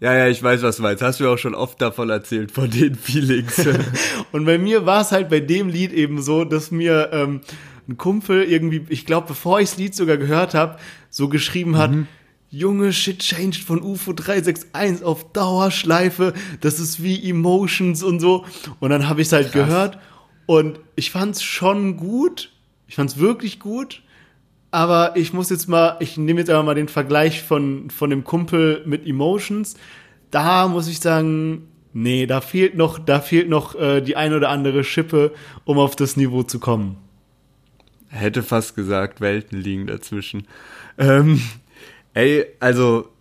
[0.01, 1.01] Ja, ja, ich weiß, was du meinst.
[1.01, 3.65] Hast du auch schon oft davon erzählt, von den Feelings.
[4.33, 7.41] und bei mir war es halt bei dem Lied eben so, dass mir ähm,
[7.89, 10.77] ein Kumpel irgendwie, ich glaube, bevor ich das Lied sogar gehört habe,
[11.09, 12.09] so geschrieben hat, mhm.
[12.51, 18.45] Junge, Shit changed von UFO 361 auf Dauerschleife, das ist wie Emotions und so.
[18.81, 19.67] Und dann habe ich es halt Krass.
[19.67, 19.99] gehört
[20.47, 22.53] und ich fand es schon gut.
[22.87, 24.03] Ich fand es wirklich gut.
[24.71, 28.25] Aber ich muss jetzt mal, ich nehme jetzt aber mal den Vergleich von, von dem
[28.25, 29.75] Kumpel mit Emotions.
[30.31, 34.49] Da muss ich sagen, nee, da fehlt noch, da fehlt noch äh, die ein oder
[34.49, 35.33] andere Schippe,
[35.65, 36.97] um auf das Niveau zu kommen.
[38.09, 40.47] Hätte fast gesagt, Welten liegen dazwischen.
[40.97, 41.43] Ähm,
[42.15, 43.12] ey, also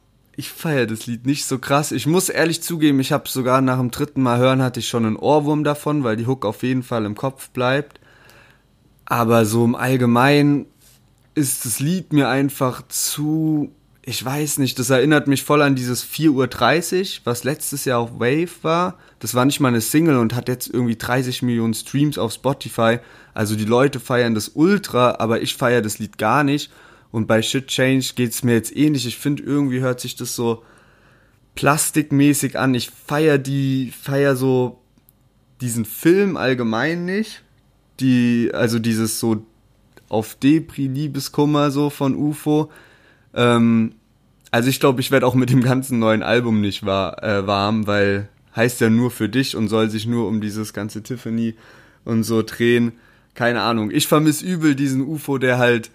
[0.41, 1.91] ich feiere das Lied nicht so krass.
[1.91, 5.05] Ich muss ehrlich zugeben, ich habe sogar nach dem dritten Mal hören hatte ich schon
[5.05, 7.99] einen Ohrwurm davon, weil die Hook auf jeden Fall im Kopf bleibt.
[9.05, 10.65] Aber so im Allgemeinen
[11.35, 16.03] ist das Lied mir einfach zu, ich weiß nicht, das erinnert mich voll an dieses
[16.03, 18.97] 4.30 Uhr, was letztes Jahr auf Wave war.
[19.19, 22.97] Das war nicht mal eine Single und hat jetzt irgendwie 30 Millionen Streams auf Spotify.
[23.35, 26.71] Also die Leute feiern das ultra, aber ich feiere das Lied gar nicht.
[27.11, 29.05] Und bei Shit Change geht's mir jetzt ähnlich.
[29.05, 30.63] Ich finde, irgendwie hört sich das so
[31.55, 32.73] plastikmäßig an.
[32.73, 34.79] Ich feiere die, feier so
[35.59, 37.43] diesen Film allgemein nicht.
[37.99, 39.45] Die, also dieses so
[40.09, 42.71] auf Depri, Liebeskummer so von UFO.
[43.33, 43.93] Ähm,
[44.49, 47.87] also ich glaube, ich werde auch mit dem ganzen neuen Album nicht war, äh, warm,
[47.87, 51.55] weil heißt ja nur für dich und soll sich nur um dieses ganze Tiffany
[52.03, 52.93] und so drehen.
[53.33, 53.91] Keine Ahnung.
[53.91, 55.89] Ich vermisse übel diesen UFO, der halt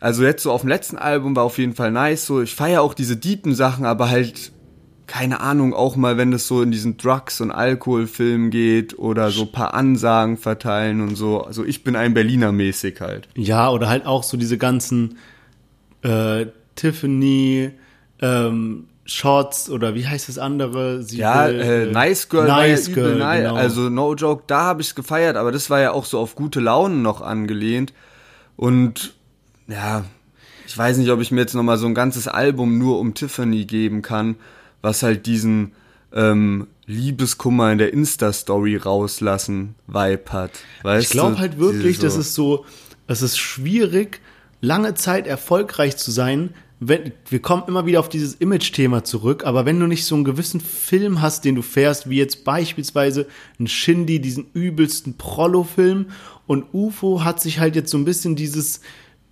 [0.00, 2.26] also jetzt so auf dem letzten Album war auf jeden Fall nice.
[2.26, 4.52] So, ich feiere auch diese deepen Sachen, aber halt
[5.08, 9.46] keine Ahnung, auch mal, wenn es so in diesen Drugs- und Alkoholfilm geht oder so
[9.46, 11.40] paar Ansagen verteilen und so.
[11.40, 13.26] Also ich bin ein Berliner mäßig halt.
[13.34, 15.16] Ja, oder halt auch so diese ganzen
[16.02, 17.70] äh, Tiffany,
[18.20, 21.02] ähm, Shots oder wie heißt das andere?
[21.02, 23.40] Sie ja, will, äh, Nice Girl nice ja Girl, nice.
[23.40, 23.54] Genau.
[23.54, 26.60] Also No Joke, da habe ich gefeiert, aber das war ja auch so auf gute
[26.60, 27.94] Laune noch angelehnt.
[28.56, 29.14] Und
[29.68, 30.04] ja,
[30.66, 33.64] ich weiß nicht, ob ich mir jetzt nochmal so ein ganzes Album nur um Tiffany
[33.64, 34.36] geben kann
[34.82, 35.72] was halt diesen
[36.12, 40.52] ähm, Liebeskummer in der Insta-Story rauslassen Vibe hat.
[40.82, 42.64] Weißt ich glaube halt wirklich, so dass es so,
[43.06, 44.20] es ist schwierig,
[44.60, 46.50] lange Zeit erfolgreich zu sein.
[46.80, 50.24] Wenn, wir kommen immer wieder auf dieses Image-Thema zurück, aber wenn du nicht so einen
[50.24, 53.26] gewissen Film hast, den du fährst, wie jetzt beispielsweise
[53.58, 56.06] ein Shindy, diesen übelsten Prollo-Film,
[56.46, 58.80] und UFO hat sich halt jetzt so ein bisschen dieses,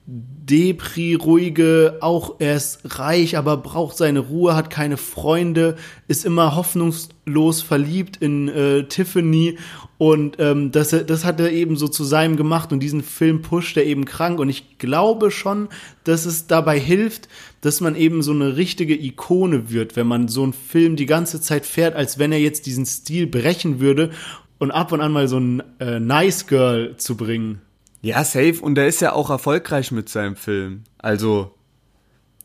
[0.09, 5.75] Depri, ruhige, auch er ist reich, aber braucht seine Ruhe, hat keine Freunde,
[6.07, 9.59] ist immer hoffnungslos verliebt in äh, Tiffany
[9.99, 13.77] und ähm, das, das hat er eben so zu seinem gemacht und diesen Film pusht
[13.77, 15.69] er eben krank und ich glaube schon,
[16.05, 17.29] dass es dabei hilft,
[17.61, 21.41] dass man eben so eine richtige Ikone wird, wenn man so einen Film die ganze
[21.41, 24.11] Zeit fährt, als wenn er jetzt diesen Stil brechen würde
[24.59, 27.61] und ab und an mal so ein äh, Nice Girl zu bringen.
[28.07, 28.61] Ja, safe.
[28.61, 30.85] Und er ist ja auch erfolgreich mit seinem Film.
[30.97, 31.57] Also,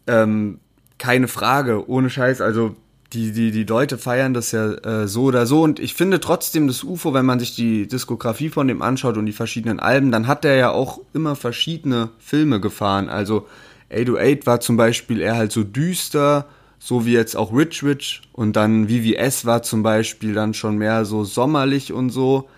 [0.07, 0.59] ähm,
[0.97, 2.41] keine Frage, ohne Scheiß.
[2.41, 2.75] Also,
[3.13, 5.61] die, die, die Leute feiern das ja äh, so oder so.
[5.61, 9.27] Und ich finde trotzdem, das UFO, wenn man sich die Diskografie von dem anschaut und
[9.27, 13.07] die verschiedenen Alben, dann hat er ja auch immer verschiedene Filme gefahren.
[13.07, 13.45] Also
[13.91, 16.47] 808 war zum Beispiel eher halt so düster,
[16.79, 18.23] so wie jetzt auch Rich Rich.
[18.33, 22.49] Und dann VVS war zum Beispiel dann schon mehr so sommerlich und so.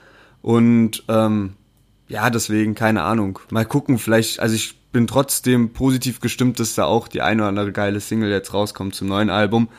[0.41, 1.55] Und ähm,
[2.07, 3.39] ja, deswegen, keine Ahnung.
[3.49, 7.49] Mal gucken, vielleicht, also ich bin trotzdem positiv gestimmt, dass da auch die eine oder
[7.49, 9.69] andere geile Single jetzt rauskommt zum neuen Album.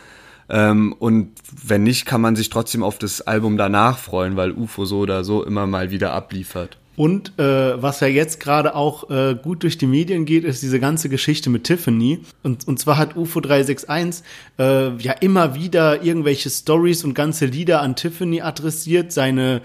[0.48, 1.32] Ähm, und
[1.64, 5.24] wenn nicht, kann man sich trotzdem auf das Album danach freuen, weil UFO so oder
[5.24, 6.76] so immer mal wieder abliefert.
[6.96, 10.78] Und äh, was ja jetzt gerade auch äh, gut durch die Medien geht, ist diese
[10.78, 12.20] ganze Geschichte mit Tiffany.
[12.44, 14.24] Und, und zwar hat UFO 361
[14.58, 19.60] äh, ja immer wieder irgendwelche Stories und ganze Lieder an Tiffany adressiert, seine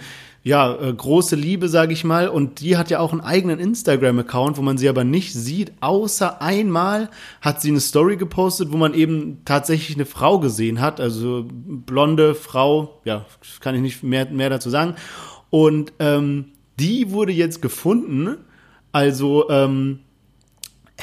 [0.50, 2.28] ja, äh, große Liebe, sage ich mal.
[2.28, 5.74] Und die hat ja auch einen eigenen Instagram-Account, wo man sie aber nicht sieht.
[5.80, 11.00] Außer einmal hat sie eine Story gepostet, wo man eben tatsächlich eine Frau gesehen hat.
[11.00, 13.28] Also blonde Frau, ja,
[13.60, 14.96] kann ich nicht mehr, mehr dazu sagen.
[15.52, 16.46] Und ähm,
[16.80, 18.38] die wurde jetzt gefunden.
[18.92, 20.00] Also ähm,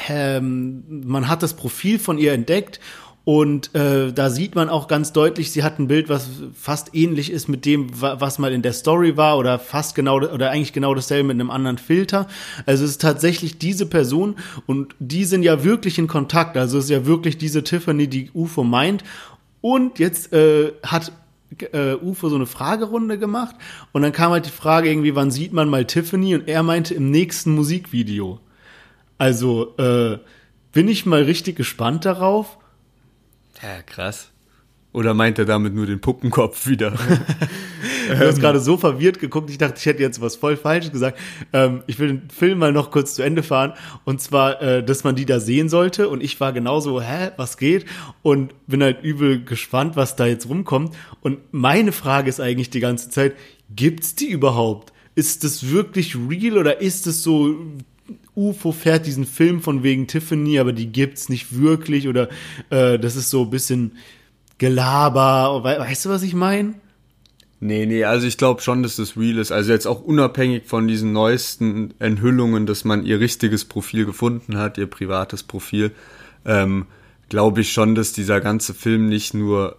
[0.09, 2.81] ähm, man hat das Profil von ihr entdeckt
[3.27, 7.29] und äh, da sieht man auch ganz deutlich, sie hat ein Bild, was fast ähnlich
[7.29, 10.95] ist mit dem, was mal in der Story war oder fast genau oder eigentlich genau
[10.95, 12.29] dasselbe mit einem anderen Filter.
[12.65, 16.55] Also es ist tatsächlich diese Person und die sind ja wirklich in Kontakt.
[16.55, 19.03] Also es ist ja wirklich diese Tiffany, die UFO meint.
[19.59, 21.11] Und jetzt äh, hat
[21.73, 23.57] äh, UFO so eine Fragerunde gemacht
[23.91, 26.93] und dann kam halt die Frage irgendwie, wann sieht man mal Tiffany und er meinte
[26.93, 28.39] im nächsten Musikvideo.
[29.17, 30.19] Also äh,
[30.71, 32.57] bin ich mal richtig gespannt darauf.
[33.61, 34.31] Ja, krass.
[34.93, 36.91] Oder meint er damit nur den Puppenkopf wieder?
[38.09, 41.19] du hast gerade so verwirrt geguckt, ich dachte, ich hätte jetzt was voll Falsches gesagt.
[41.53, 43.73] Ähm, ich will den Film mal noch kurz zu Ende fahren.
[44.05, 46.09] Und zwar, äh, dass man die da sehen sollte.
[46.09, 47.85] Und ich war genauso, hä, was geht?
[48.23, 50.95] Und bin halt übel gespannt, was da jetzt rumkommt.
[51.21, 53.35] Und meine Frage ist eigentlich die ganze Zeit,
[53.75, 54.93] gibt's die überhaupt?
[55.13, 57.55] Ist das wirklich real oder ist es so
[58.35, 62.29] UFO fährt diesen Film von wegen Tiffany, aber die gibt's nicht wirklich oder
[62.69, 63.93] äh, das ist so ein bisschen
[64.57, 65.63] Gelaber.
[65.63, 66.75] Weißt du, was ich meine?
[67.59, 69.51] Nee, nee, also ich glaube schon, dass das real ist.
[69.51, 74.77] Also jetzt auch unabhängig von diesen neuesten Enthüllungen, dass man ihr richtiges Profil gefunden hat,
[74.77, 75.91] ihr privates Profil,
[76.45, 76.85] ähm,
[77.29, 79.77] glaube ich schon, dass dieser ganze Film nicht nur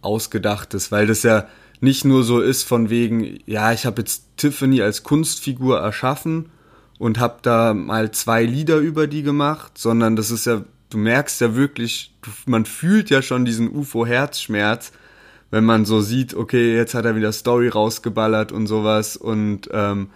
[0.00, 1.46] ausgedacht ist, weil das ja
[1.80, 6.46] nicht nur so ist von wegen, ja, ich habe jetzt Tiffany als Kunstfigur erschaffen
[7.02, 11.40] und habe da mal zwei Lieder über die gemacht, sondern das ist ja, du merkst
[11.40, 12.14] ja wirklich,
[12.46, 14.92] man fühlt ja schon diesen UFO-Herzschmerz,
[15.50, 20.10] wenn man so sieht, okay, jetzt hat er wieder Story rausgeballert und sowas und ähm,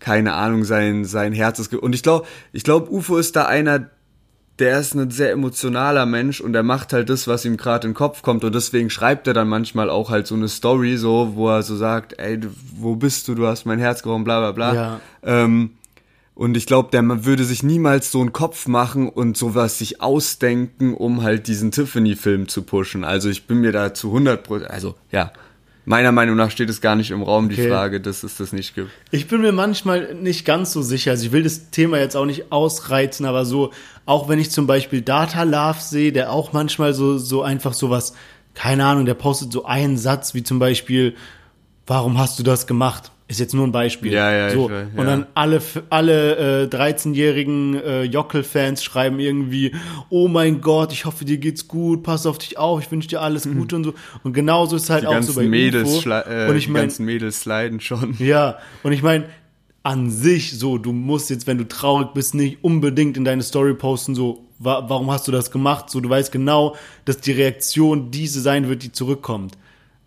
[0.00, 1.72] keine Ahnung, sein, sein Herz ist.
[1.72, 3.88] Und ich glaube, ich glaube, UFO ist da einer,
[4.58, 7.92] der ist ein sehr emotionaler Mensch und er macht halt das, was ihm gerade in
[7.92, 11.36] den Kopf kommt und deswegen schreibt er dann manchmal auch halt so eine Story, so,
[11.36, 12.38] wo er so sagt, ey,
[12.76, 14.74] wo bist du, du hast mein Herz gebrochen, bla bla bla.
[14.74, 15.00] Ja.
[15.22, 15.70] Ähm,
[16.38, 20.94] und ich glaube, der würde sich niemals so einen Kopf machen und sowas sich ausdenken,
[20.94, 23.02] um halt diesen Tiffany-Film zu pushen.
[23.02, 25.32] Also ich bin mir da zu 100 Prozent, also ja,
[25.84, 28.76] meiner Meinung nach steht es gar nicht im Raum, die Frage, dass es das nicht
[28.76, 28.88] gibt.
[29.10, 31.10] Ich bin mir manchmal nicht ganz so sicher.
[31.10, 33.72] Also ich will das Thema jetzt auch nicht ausreizen, aber so,
[34.06, 38.14] auch wenn ich zum Beispiel Data Love sehe, der auch manchmal so, so einfach sowas,
[38.54, 41.16] keine Ahnung, der postet so einen Satz, wie zum Beispiel,
[41.84, 43.10] warum hast du das gemacht?
[43.30, 44.10] Ist jetzt nur ein Beispiel.
[44.10, 44.64] Ja, ja, so.
[44.64, 45.00] ich weiß, ja.
[45.00, 45.60] Und dann alle,
[45.90, 49.74] alle äh, 13-jährigen äh, Jockel-Fans schreiben irgendwie,
[50.08, 53.20] oh mein Gott, ich hoffe, dir geht's gut, pass auf dich auf, ich wünsche dir
[53.20, 53.58] alles mhm.
[53.58, 53.94] Gute und so.
[54.24, 56.08] Und genauso ist halt die auch so bei Mädels UFO.
[56.08, 58.16] Äh, und ich mein, die ganzen Mädels sliden schon.
[58.18, 59.26] Ja, und ich meine,
[59.82, 63.74] an sich so, du musst jetzt, wenn du traurig bist, nicht unbedingt in deine Story
[63.74, 65.90] posten, so, wa warum hast du das gemacht?
[65.90, 69.58] So, du weißt genau, dass die Reaktion diese sein wird, die zurückkommt.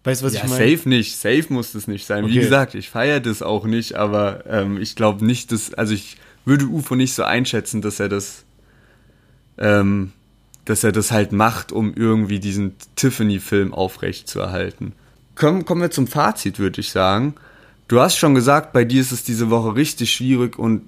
[0.04, 0.76] Weißt du, was ja, ich meine?
[0.76, 2.24] Safe nicht, safe muss das nicht sein.
[2.24, 2.34] Okay.
[2.34, 6.18] Wie gesagt, ich feiere das auch nicht, aber ähm, ich glaube nicht, dass, also ich
[6.44, 8.44] würde UFO nicht so einschätzen, dass er das,
[9.60, 10.12] ähm,
[10.66, 14.94] dass er das halt macht, um irgendwie diesen Tiffany-Film aufrecht zu erhalten.
[15.36, 17.36] Kommen, kommen wir zum Fazit, würde ich sagen.
[17.88, 20.84] Du hast schon gesagt, bei dir ist es diese Woche richtig schwierig und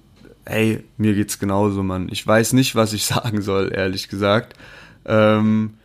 [0.45, 2.07] ey, mir geht's genauso, Mann.
[2.11, 4.57] Ich weiß nicht, was ich sagen soll, ehrlich gesagt.
[5.05, 5.75] Ähm,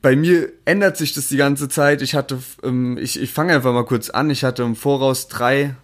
[0.00, 2.02] bei mir ändert sich das die ganze Zeit.
[2.02, 4.30] Ich hatte, ähm, ich, ich fange einfach mal kurz an.
[4.30, 5.74] Ich hatte im Voraus drei,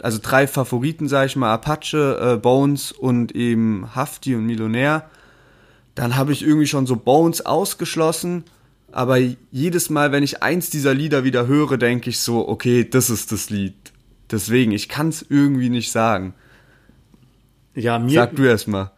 [0.00, 5.10] also drei Favoriten, sage ich mal, Apache, äh, Bones und eben Hafti und Millionär.
[5.94, 8.44] Dann habe ich irgendwie schon so Bones ausgeschlossen.
[8.92, 9.18] Aber
[9.50, 13.32] jedes Mal, wenn ich eins dieser Lieder wieder höre, denke ich so, okay, das ist
[13.32, 13.74] das Lied.
[14.30, 16.34] Deswegen, ich kann es irgendwie nicht sagen.
[17.74, 18.12] Ja, mir.
[18.12, 18.92] Sag du erst mal.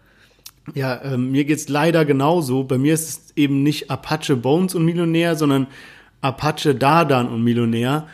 [0.72, 2.64] Ja, ähm, mir geht's leider genauso.
[2.64, 5.66] Bei mir ist es eben nicht Apache Bones und Millionär, sondern
[6.22, 8.06] Apache Dardan und Millionär.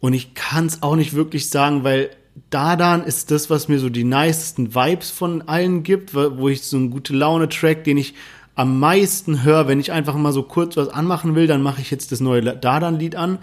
[0.00, 2.10] Und ich kann's auch nicht wirklich sagen, weil
[2.50, 6.76] Dardan ist das, was mir so die nicesten Vibes von allen gibt, wo ich so
[6.76, 8.14] einen gute Laune-Track, den ich
[8.54, 11.90] am meisten höre, wenn ich einfach mal so kurz was anmachen will, dann mache ich
[11.90, 13.38] jetzt das neue Dardan-Lied an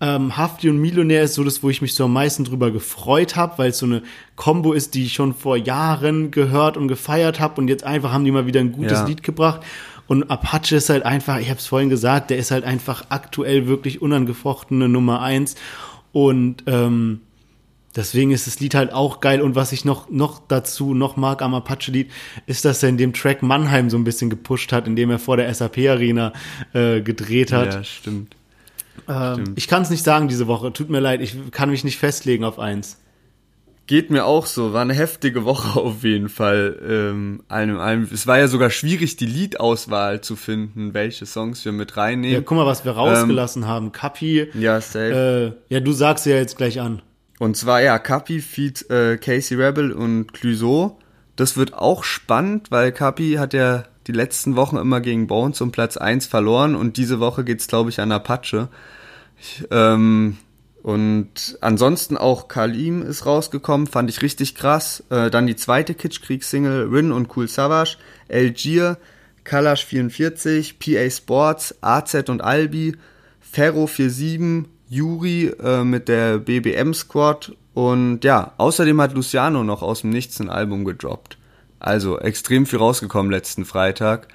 [0.00, 3.36] ähm, Hafti und Millionär ist so das, wo ich mich so am meisten drüber gefreut
[3.36, 4.02] habe, weil es so eine
[4.36, 8.24] Combo ist, die ich schon vor Jahren gehört und gefeiert habe und jetzt einfach haben
[8.24, 9.06] die mal wieder ein gutes ja.
[9.06, 9.62] Lied gebracht.
[10.06, 13.66] Und Apache ist halt einfach, ich habe es vorhin gesagt, der ist halt einfach aktuell
[13.66, 15.54] wirklich unangefochtene Nummer eins.
[16.12, 17.20] Und ähm,
[17.94, 19.42] deswegen ist das Lied halt auch geil.
[19.42, 22.10] Und was ich noch, noch dazu noch mag am Apache-Lied,
[22.46, 25.36] ist, dass er in dem Track Mannheim so ein bisschen gepusht hat, indem er vor
[25.36, 26.32] der SAP-Arena
[26.72, 27.74] äh, gedreht hat.
[27.74, 28.37] Ja, stimmt.
[29.08, 30.72] Ähm, ich kann es nicht sagen diese Woche.
[30.72, 32.98] Tut mir leid, ich kann mich nicht festlegen auf eins.
[33.86, 34.74] Geht mir auch so.
[34.74, 36.78] War eine heftige Woche auf jeden Fall.
[36.86, 38.08] Ähm, einem, einem.
[38.12, 42.34] Es war ja sogar schwierig, die Liedauswahl zu finden, welche Songs wir mit reinnehmen.
[42.34, 43.92] Ja, guck mal, was wir rausgelassen ähm, haben.
[43.92, 44.48] Kapi.
[44.52, 45.56] Ja, safe.
[45.70, 47.00] Äh, ja, du sagst ja jetzt gleich an.
[47.38, 50.98] Und zwar, ja, Kapi feed äh, Casey Rebel und Clouseau.
[51.36, 55.70] Das wird auch spannend, weil Kapi hat ja die letzten Wochen immer gegen Bones um
[55.70, 58.68] Platz 1 verloren und diese Woche geht's, glaube ich, an Apache.
[59.70, 60.38] Ähm,
[60.82, 65.02] und ansonsten auch Kalim ist rausgekommen, fand ich richtig krass.
[65.10, 67.96] Äh, dann die zweite Kitschkriegs-Single Rin und Cool Savage,
[68.30, 68.98] Algier,
[69.44, 72.96] Kalash 44, PA Sports, AZ und Albi,
[73.54, 80.10] Ferro47, Juri äh, mit der BBM Squad und ja, außerdem hat Luciano noch aus dem
[80.10, 81.38] Nichts ein Album gedroppt.
[81.78, 84.26] Also extrem viel rausgekommen letzten Freitag.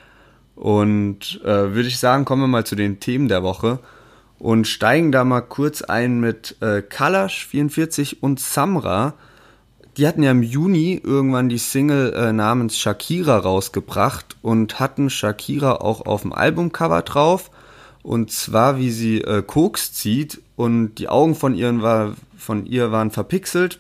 [0.56, 3.80] Und äh, würde ich sagen, kommen wir mal zu den Themen der Woche
[4.44, 9.14] und steigen da mal kurz ein mit äh, Kalash 44 und Samra.
[9.96, 15.76] Die hatten ja im Juni irgendwann die Single äh, namens Shakira rausgebracht und hatten Shakira
[15.76, 17.52] auch auf dem Albumcover drauf.
[18.02, 22.92] Und zwar, wie sie äh, Koks zieht und die Augen von, ihren war, von ihr
[22.92, 23.80] waren verpixelt.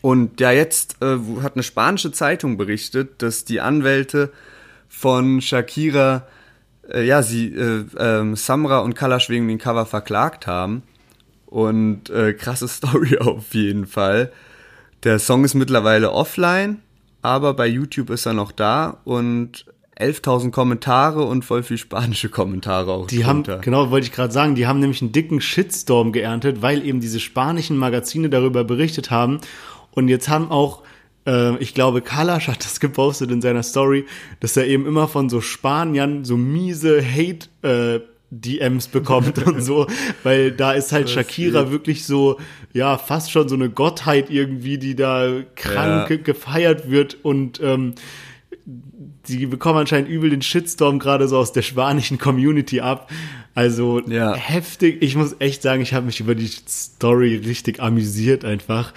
[0.00, 4.32] Und ja, jetzt äh, hat eine spanische Zeitung berichtet, dass die Anwälte
[4.88, 6.26] von Shakira,
[6.92, 10.82] äh, ja, sie äh, ähm, Samra und Kalash wegen den Cover verklagt haben.
[11.46, 14.32] Und äh, krasse Story auf jeden Fall.
[15.04, 16.80] Der Song ist mittlerweile offline,
[17.22, 19.64] aber bei YouTube ist er noch da und
[19.98, 23.06] 11.000 Kommentare und voll viel spanische Kommentare auch.
[23.08, 23.54] Die drunter.
[23.54, 27.00] haben, genau, wollte ich gerade sagen, die haben nämlich einen dicken Shitstorm geerntet, weil eben
[27.00, 29.40] diese spanischen Magazine darüber berichtet haben.
[29.90, 30.82] Und jetzt haben auch
[31.60, 34.06] ich glaube, Kalash hat das gepostet in seiner Story,
[34.40, 37.48] dass er eben immer von so Spaniern so miese Hate
[38.30, 39.86] DMs bekommt und so,
[40.22, 42.38] weil da ist halt Shakira wirklich so,
[42.72, 46.16] ja, fast schon so eine Gottheit irgendwie, die da krank ja.
[46.16, 47.94] gefeiert wird und ähm,
[49.28, 53.10] die bekommen anscheinend übel den Shitstorm gerade so aus der spanischen Community ab.
[53.54, 54.34] Also ja.
[54.34, 55.02] heftig.
[55.02, 58.94] Ich muss echt sagen, ich habe mich über die Story richtig amüsiert einfach.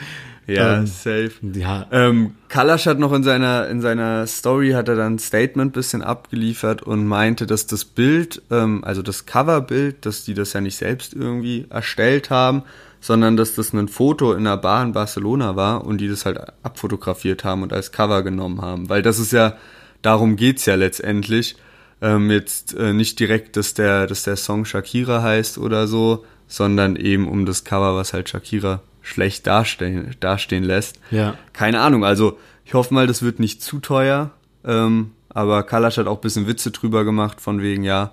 [0.47, 1.31] Ja, ähm, safe.
[1.53, 1.85] Ja.
[1.91, 6.01] Ähm, Kalasch hat noch in seiner, in seiner Story hat er dann ein Statement bisschen
[6.01, 10.75] abgeliefert und meinte, dass das Bild, ähm, also das Coverbild, dass die das ja nicht
[10.75, 12.63] selbst irgendwie erstellt haben,
[12.99, 16.39] sondern dass das ein Foto in einer Bar in Barcelona war und die das halt
[16.63, 18.89] abfotografiert haben und als Cover genommen haben.
[18.89, 19.57] Weil das ist ja,
[20.01, 21.55] darum geht's ja letztendlich.
[22.01, 26.95] Ähm, jetzt äh, nicht direkt, dass der, dass der Song Shakira heißt oder so, sondern
[26.95, 30.99] eben um das Cover, was halt Shakira schlecht dastehen, dastehen lässt.
[31.11, 31.35] Ja.
[31.53, 34.31] Keine Ahnung, also ich hoffe mal, das wird nicht zu teuer.
[34.63, 38.11] Ähm, aber Kalash hat auch ein bisschen Witze drüber gemacht, von wegen, ja,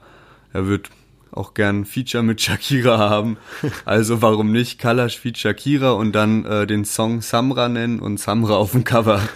[0.52, 0.90] er wird
[1.30, 3.36] auch gern Feature mit Shakira haben.
[3.84, 8.56] Also warum nicht Kalash feat Shakira und dann äh, den Song Samra nennen und Samra
[8.56, 9.20] auf dem Cover.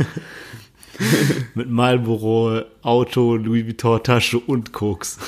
[1.55, 5.19] mit Marlboro, Auto, Louis Vuitton Tasche und Koks.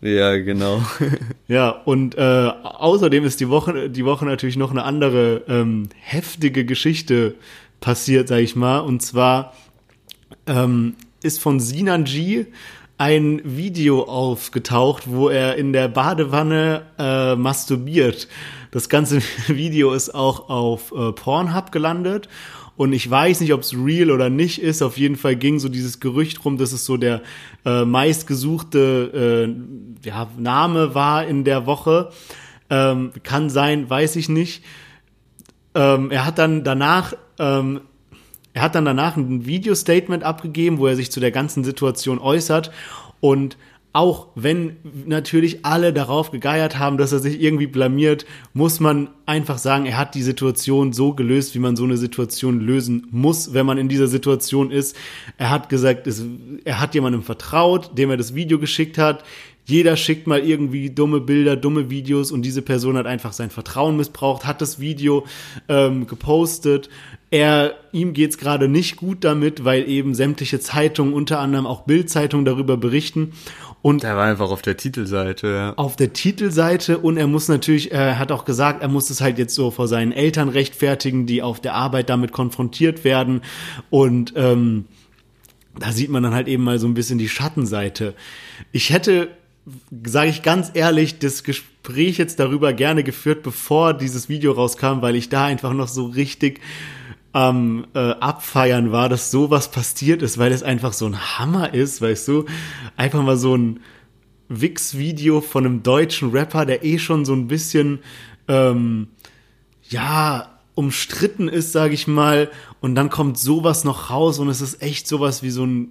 [0.00, 0.82] ja, genau.
[1.48, 6.64] ja, und äh, außerdem ist die Woche, die Woche natürlich noch eine andere ähm, heftige
[6.64, 7.34] Geschichte
[7.80, 8.80] passiert, sag ich mal.
[8.80, 9.54] Und zwar
[10.46, 12.46] ähm, ist von Sinan G
[12.98, 18.28] ein Video aufgetaucht, wo er in der Badewanne äh, masturbiert.
[18.70, 22.28] Das ganze Video ist auch auf äh, Pornhub gelandet
[22.76, 24.82] und ich weiß nicht, ob es real oder nicht ist.
[24.82, 27.22] Auf jeden Fall ging so dieses Gerücht rum, dass es so der
[27.64, 29.48] äh, meistgesuchte
[30.04, 32.10] äh, ja, Name war in der Woche.
[32.68, 34.64] Ähm, kann sein, weiß ich nicht.
[35.74, 37.80] Ähm, er hat dann danach ähm,
[38.56, 42.70] er hat dann danach ein Video-Statement abgegeben, wo er sich zu der ganzen Situation äußert
[43.20, 43.58] und
[43.96, 44.76] auch wenn
[45.06, 49.96] natürlich alle darauf gegeiert haben, dass er sich irgendwie blamiert, muss man einfach sagen, er
[49.96, 53.88] hat die Situation so gelöst, wie man so eine Situation lösen muss, wenn man in
[53.88, 54.96] dieser Situation ist.
[55.38, 56.22] Er hat gesagt, es,
[56.66, 59.24] er hat jemandem vertraut, dem er das Video geschickt hat.
[59.64, 63.96] Jeder schickt mal irgendwie dumme Bilder, dumme Videos und diese Person hat einfach sein Vertrauen
[63.96, 65.26] missbraucht, hat das Video
[65.68, 66.88] ähm, gepostet.
[67.30, 72.44] Er, ihm geht's gerade nicht gut damit, weil eben sämtliche Zeitungen, unter anderem auch Bildzeitungen
[72.44, 73.32] darüber berichten.
[73.86, 75.74] Und er war einfach auf der Titelseite, ja.
[75.76, 79.38] Auf der Titelseite und er muss natürlich, er hat auch gesagt, er muss es halt
[79.38, 83.42] jetzt so vor seinen Eltern rechtfertigen, die auf der Arbeit damit konfrontiert werden.
[83.88, 84.86] Und ähm,
[85.78, 88.14] da sieht man dann halt eben mal so ein bisschen die Schattenseite.
[88.72, 89.28] Ich hätte,
[90.04, 95.14] sage ich ganz ehrlich, das Gespräch jetzt darüber gerne geführt, bevor dieses Video rauskam, weil
[95.14, 96.60] ich da einfach noch so richtig
[97.36, 102.00] am äh, Abfeiern war, dass sowas passiert ist, weil es einfach so ein Hammer ist,
[102.00, 102.46] weißt du?
[102.96, 103.80] Einfach mal so ein
[104.48, 107.98] Wix-Video von einem deutschen Rapper, der eh schon so ein bisschen,
[108.48, 109.08] ähm,
[109.90, 114.80] ja, umstritten ist, sage ich mal, und dann kommt sowas noch raus und es ist
[114.80, 115.88] echt sowas wie so ein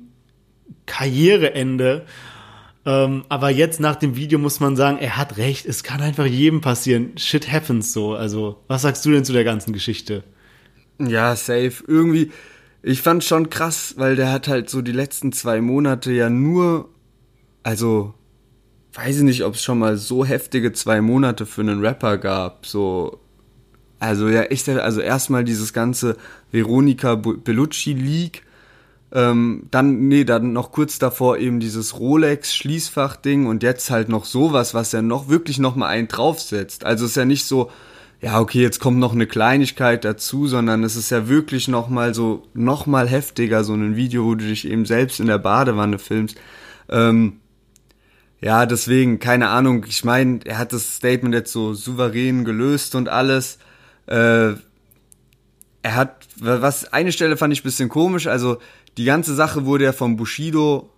[0.87, 2.07] Karriereende.
[2.87, 6.25] Ähm, aber jetzt nach dem Video muss man sagen, er hat recht, es kann einfach
[6.25, 7.15] jedem passieren.
[7.19, 8.15] Shit happens so.
[8.15, 10.23] Also, was sagst du denn zu der ganzen Geschichte?
[10.99, 11.83] Ja, safe.
[11.87, 12.31] Irgendwie,
[12.81, 16.89] ich fand schon krass, weil der hat halt so die letzten zwei Monate ja nur,
[17.63, 18.13] also,
[18.93, 22.65] weiß ich nicht, ob es schon mal so heftige zwei Monate für einen Rapper gab.
[22.65, 23.19] So,
[23.99, 26.17] also ja, echt, also erstmal dieses ganze
[26.51, 28.43] Veronika Bellucci Leak,
[29.11, 34.73] Ähm, dann, nee, dann noch kurz davor eben dieses Rolex-Schließfach-Ding und jetzt halt noch sowas,
[34.73, 36.83] was ja noch wirklich noch mal einen draufsetzt.
[36.85, 37.71] Also ist ja nicht so,
[38.25, 42.15] ja, okay, jetzt kommt noch eine Kleinigkeit dazu, sondern es ist ja wirklich noch mal
[42.15, 45.99] so, noch mal heftiger, so ein Video, wo du dich eben selbst in der Badewanne
[45.99, 46.35] filmst.
[46.89, 47.33] Ähm,
[48.41, 53.09] ja, deswegen, keine Ahnung, ich meine, er hat das Statement jetzt so souverän gelöst und
[53.09, 53.59] alles.
[54.07, 54.53] Äh,
[55.83, 58.57] er hat, was, eine Stelle fand ich bisschen komisch, also
[58.97, 60.89] die ganze Sache wurde ja vom Bushido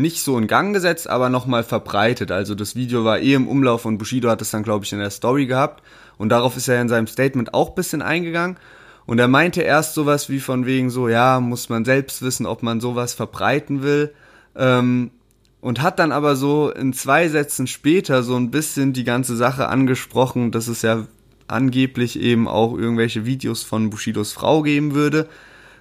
[0.00, 2.30] nicht so in Gang gesetzt, aber nochmal verbreitet.
[2.30, 4.98] Also das Video war eh im Umlauf und Bushido hat es dann, glaube ich, in
[4.98, 5.82] der Story gehabt.
[6.16, 8.56] Und darauf ist er in seinem Statement auch bisschen eingegangen.
[9.06, 12.62] Und er meinte erst sowas wie von wegen so, ja, muss man selbst wissen, ob
[12.62, 14.12] man sowas verbreiten will.
[14.54, 15.10] Ähm,
[15.60, 19.68] und hat dann aber so in zwei Sätzen später so ein bisschen die ganze Sache
[19.68, 21.06] angesprochen, dass es ja
[21.48, 25.28] angeblich eben auch irgendwelche Videos von Bushidos Frau geben würde.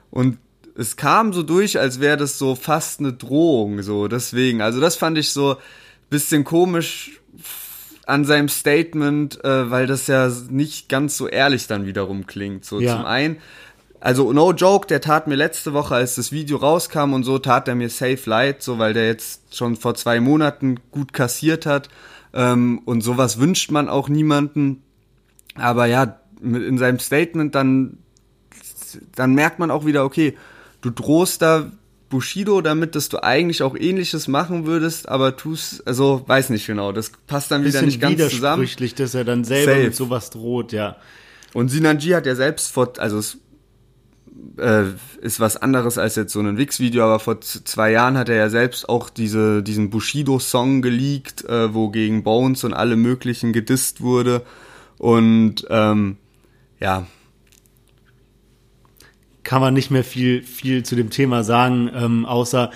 [0.10, 0.38] Und
[0.78, 4.62] es kam so durch, als wäre das so fast eine Drohung, so deswegen.
[4.62, 5.58] Also das fand ich so
[6.10, 7.20] bisschen komisch
[8.06, 12.64] an seinem Statement, äh, weil das ja nicht ganz so ehrlich dann wiederum klingt.
[12.64, 12.96] So ja.
[12.96, 13.38] zum einen,
[14.00, 17.68] also no joke, der tat mir letzte Woche, als das Video rauskam und so, tat
[17.68, 21.90] er mir safe leid, so weil der jetzt schon vor zwei Monaten gut kassiert hat.
[22.34, 24.84] Ähm, und sowas wünscht man auch niemanden.
[25.56, 27.98] Aber ja, in seinem Statement dann,
[29.16, 30.38] dann merkt man auch wieder, okay,
[30.88, 31.72] du drohst da
[32.10, 36.94] Bushido damit, dass du eigentlich auch ähnliches machen würdest, aber tust, also weiß nicht genau,
[36.94, 38.62] das passt dann wieder nicht ganz zusammen.
[38.62, 39.84] widersprüchlich, dass er dann selber Safe.
[39.84, 40.96] mit sowas droht, ja.
[41.54, 43.40] Und Sinanji hat ja selbst vor, also es
[44.58, 44.84] äh,
[45.22, 48.50] ist was anderes als jetzt so ein Wix-Video, aber vor zwei Jahren hat er ja
[48.50, 54.44] selbst auch diese, diesen Bushido-Song geleakt, äh, wo gegen Bones und alle möglichen gedisst wurde.
[54.98, 56.18] Und ähm,
[56.80, 57.06] ja,
[59.48, 62.70] kann man nicht mehr viel, viel zu dem Thema sagen, ähm, außer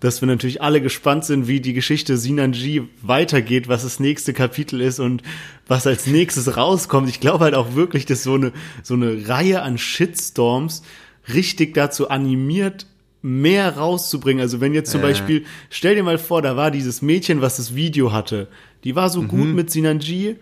[0.00, 4.82] dass wir natürlich alle gespannt sind, wie die Geschichte Sinanji weitergeht, was das nächste Kapitel
[4.82, 5.22] ist und
[5.66, 7.08] was als nächstes rauskommt.
[7.08, 8.52] Ich glaube halt auch wirklich, dass so eine,
[8.82, 10.82] so eine Reihe an Shitstorms
[11.32, 12.84] richtig dazu animiert,
[13.22, 14.42] mehr rauszubringen.
[14.42, 15.04] Also wenn jetzt zum äh.
[15.04, 18.48] Beispiel, stell dir mal vor, da war dieses Mädchen, was das Video hatte,
[18.84, 19.28] die war so mhm.
[19.28, 20.36] gut mit Sinanji,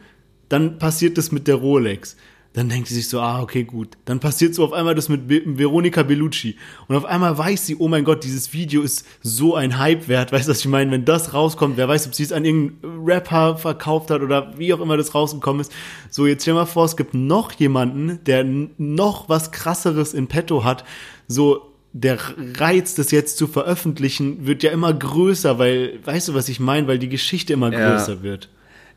[0.48, 2.16] dann passiert das mit der Rolex
[2.56, 3.98] dann denkt sie sich so, ah, okay, gut.
[4.06, 6.56] Dann passiert so auf einmal das mit Be Veronica Bellucci.
[6.88, 10.32] Und auf einmal weiß sie, oh mein Gott, dieses Video ist so ein Hype wert.
[10.32, 10.90] Weißt du, was ich meine?
[10.90, 14.72] Wenn das rauskommt, wer weiß, ob sie es an irgendeinen Rapper verkauft hat oder wie
[14.72, 15.72] auch immer das rausgekommen ist.
[16.08, 18.42] So, jetzt stell mal vor, es gibt noch jemanden, der
[18.78, 20.82] noch was krasseres in petto hat.
[21.28, 22.18] So, der
[22.56, 26.88] Reiz, das jetzt zu veröffentlichen, wird ja immer größer, weil, weißt du, was ich meine?
[26.88, 28.22] Weil die Geschichte immer größer ja.
[28.22, 28.48] wird.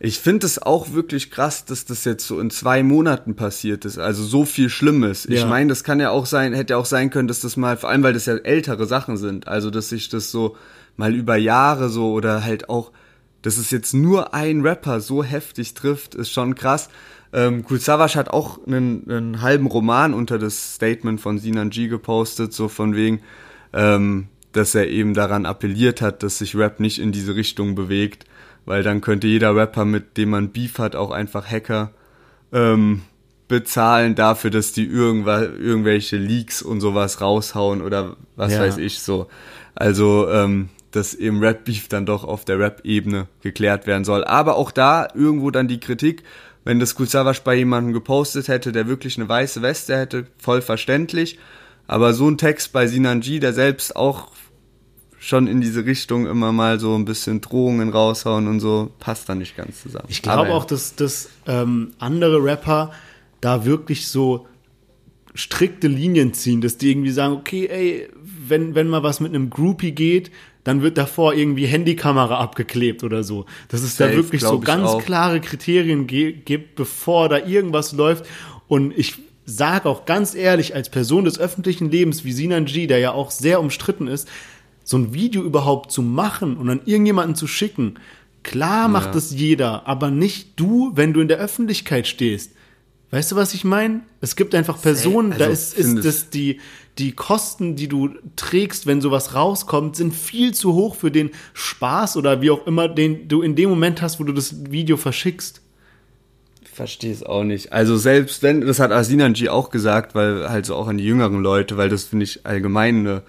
[0.01, 3.97] Ich finde es auch wirklich krass, dass das jetzt so in zwei Monaten passiert ist.
[3.97, 5.25] Also so viel Schlimmes.
[5.25, 5.35] Ja.
[5.35, 7.75] Ich meine, das kann ja auch sein, hätte ja auch sein können, dass das mal,
[7.75, 9.49] vor allem weil das ja ältere Sachen sind.
[9.49, 10.55] Also dass sich das so
[10.95, 12.93] mal über Jahre so oder halt auch,
[13.41, 16.89] dass es jetzt nur ein Rapper so heftig trifft, ist schon krass.
[17.33, 21.89] Ähm, Kul Savas hat auch einen, einen halben Roman unter das Statement von Sinan G
[21.89, 23.21] gepostet, so von wegen,
[23.73, 28.25] ähm, dass er eben daran appelliert hat, dass sich Rap nicht in diese Richtung bewegt
[28.69, 31.89] weil dann könnte jeder Rapper, mit dem man Beef hat, auch einfach Hacker
[32.53, 33.01] ähm,
[33.47, 38.59] bezahlen dafür, dass die irgendwelche Leaks und sowas raushauen oder was ja.
[38.59, 39.27] weiß ich so.
[39.73, 44.23] Also, ähm, dass eben Rap-Beef dann doch auf der Rap-Ebene geklärt werden soll.
[44.23, 46.21] Aber auch da irgendwo dann die Kritik,
[46.63, 51.39] wenn das Kulsavasch bei jemandem gepostet hätte, der wirklich eine weiße Weste hätte, voll verständlich.
[51.87, 54.27] Aber so ein Text bei Sinanji, der selbst auch
[55.19, 59.35] schon in diese Richtung immer mal so ein bisschen Drohungen raushauen und so, passt da
[59.35, 60.05] nicht ganz zusammen.
[60.07, 62.91] Ich glaube auch, dass, dass ähm, andere Rapper
[63.41, 64.47] da wirklich so
[65.35, 68.09] strikte Linien ziehen, dass die irgendwie sagen, okay, ey,
[68.47, 70.31] wenn, wenn mal was mit einem Groupie geht,
[70.63, 73.45] dann wird davor irgendwie Handykamera abgeklebt oder so.
[73.69, 75.03] Dass es Safe, da wirklich so ganz auch.
[75.03, 78.25] klare Kriterien gibt, bevor da irgendwas läuft.
[78.67, 79.15] Und ich
[79.45, 83.31] sage auch ganz ehrlich, als Person des öffentlichen Lebens wie Sinan G, der ja auch
[83.31, 84.27] sehr umstritten ist,
[84.89, 87.99] so ein Video überhaupt zu machen und an irgendjemanden zu schicken,
[88.41, 89.21] klar macht ja.
[89.29, 92.53] jeder, aber nicht du, wenn du in der Öffentlichkeit stehst.
[93.11, 94.01] Weißt du, was ich meine?
[94.19, 96.59] Es gibt einfach Personen, also, da ist, ist das die,
[96.97, 102.17] die Kosten, die du trägst, wenn sowas rauskommt, sind viel zu hoch für den Spaß
[102.17, 105.61] oder wie auch immer, den du in dem Moment hast, wo du das Video verschickst.
[106.73, 107.73] Verstehe es auch nicht.
[107.73, 111.43] Also selbst wenn, das hat Asinanji auch gesagt, weil halt so auch an die jüngeren
[111.43, 113.23] Leute, weil das finde ich allgemein eine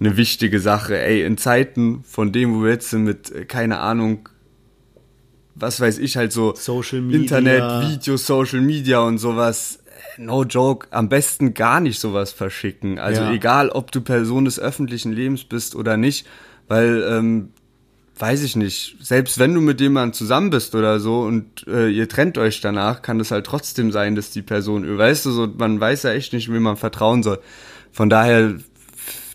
[0.00, 0.98] eine wichtige Sache.
[0.98, 4.28] Ey, in Zeiten von dem, wo wir jetzt sind, mit, äh, keine Ahnung,
[5.54, 7.20] was weiß ich, halt so Social Media.
[7.20, 9.78] Internet, Video, Social Media und sowas.
[10.18, 12.98] no joke, am besten gar nicht sowas verschicken.
[12.98, 13.30] Also Ja.
[13.32, 16.26] egal, ob du Person des öffentlichen Lebens bist oder nicht,
[16.68, 17.50] weil, ähm,
[18.18, 22.08] weiß ich nicht, selbst wenn du mit jemandem zusammen bist oder so und äh, ihr
[22.08, 25.80] trennt euch danach, kann es halt trotzdem sein, dass die Person, weißt du, so, man
[25.80, 27.40] weiß ja echt nicht, wem man vertrauen soll.
[27.90, 28.54] Von daher,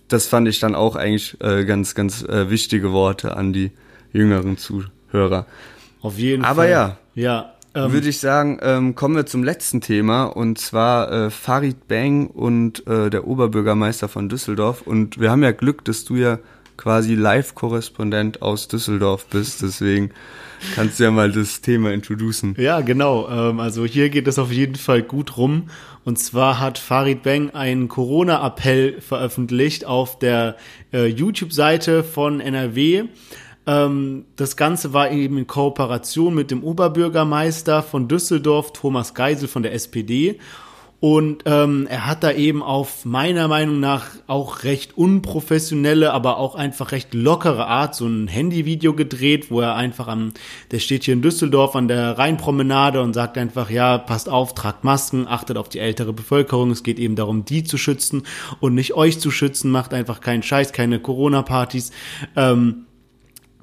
[0.10, 3.72] das fand ich dann auch eigentlich äh, ganz, ganz äh, wichtige Worte an die
[4.12, 5.45] jüngeren Zuhörer.
[6.01, 6.70] Auf jeden Aber Fall.
[6.72, 6.97] ja.
[7.16, 7.53] Ja.
[7.76, 12.28] Ähm, Würde ich sagen, ähm, kommen wir zum letzten Thema und zwar äh, Farid Bang
[12.28, 14.82] und äh, der Oberbürgermeister von Düsseldorf.
[14.82, 16.39] Und wir haben ja Glück, dass du ja
[16.78, 19.62] quasi Live-Korrespondent aus Düsseldorf bist.
[19.62, 20.12] Deswegen
[20.76, 22.55] kannst du ja mal das Thema introducen.
[22.57, 23.30] Ja, genau.
[23.30, 25.70] Ähm, also hier geht es auf jeden Fall gut rum.
[26.06, 30.56] Und zwar hat Farid Bang einen Corona-Appell veröffentlicht auf der
[30.93, 33.06] äh, YouTube-Seite von NRW.
[33.68, 39.62] Ähm, das Ganze war eben in Kooperation mit dem Oberbürgermeister von Düsseldorf, Thomas Geisel von
[39.62, 40.39] der SPD.
[41.02, 46.56] Und ähm, er hat da eben auf meiner Meinung nach auch recht unprofessionelle, aber auch
[46.56, 50.34] einfach recht lockere Art so ein Handyvideo gedreht, wo er einfach am,
[50.72, 54.84] der steht hier in Düsseldorf an der Rheinpromenade und sagt einfach, ja, passt auf, tragt
[54.84, 58.24] Masken, achtet auf die ältere Bevölkerung, es geht eben darum, die zu schützen
[58.60, 61.91] und nicht euch zu schützen, macht einfach keinen Scheiß, keine Corona-Partys.
[62.36, 62.86] Ähm,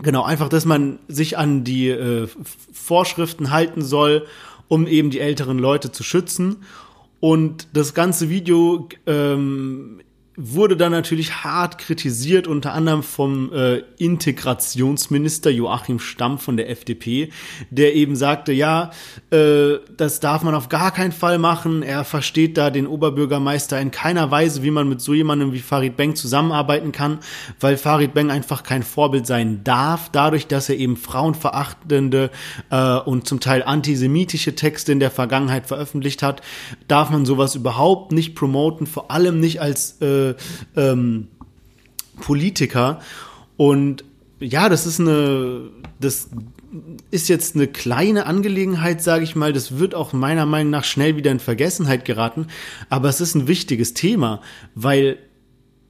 [0.03, 2.29] Genau, einfach, dass man sich an die äh,
[2.71, 4.27] Vorschriften halten soll,
[4.69, 6.57] um eben die älteren Leute zu schützen.
[7.21, 10.01] Und das ganze Video ähm,
[10.37, 17.31] wurde dann natürlich hart kritisiert, unter anderem vom äh, Integrationsminister Joachim Stamm von der FDP,
[17.71, 18.91] der eben sagte, ja,
[19.31, 21.83] äh, das darf man auf gar keinen Fall machen.
[21.83, 25.97] Er versteht da den Oberbürgermeister in keiner Weise, wie man mit so jemandem wie Farid
[25.97, 27.19] Beng zusammenarbeiten kann,
[27.59, 32.31] weil Farid Beng einfach kein Vorbild sein darf, dadurch, dass er eben frauenverachtende
[32.71, 36.43] äh, und zum Teil antisemitische Texte in der Vergangenheit veröffentlicht hat,
[36.89, 40.26] darf man sowas überhaupt nicht promoten, vor allem nicht als äh,
[40.77, 41.29] ähm,
[42.21, 43.01] Politiker.
[43.57, 44.05] Und
[44.41, 45.71] ja, das ist eine,
[46.01, 46.29] das
[47.11, 49.53] ist jetzt eine kleine Angelegenheit, sage ich mal.
[49.53, 52.49] Das wird auch meiner Meinung nach schnell wieder in Vergessenheit geraten.
[52.91, 54.41] Aber es ist ein wichtiges Thema,
[54.75, 55.19] weil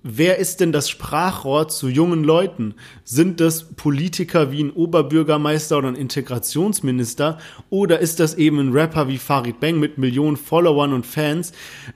[0.08, 2.76] Wer ist denn das Sprachrohr zu jungen Leuten?
[3.02, 7.38] Sind das Politiker wie ein Oberbürgermeister oder ein Integrationsminister?
[7.70, 11.50] Oder ist das eben ein Rapper wie Farid Bang mit Millionen Followern und Fans?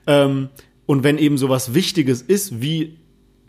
[0.08, 0.48] Ähm,
[0.90, 2.96] und wenn eben sowas Wichtiges ist, wie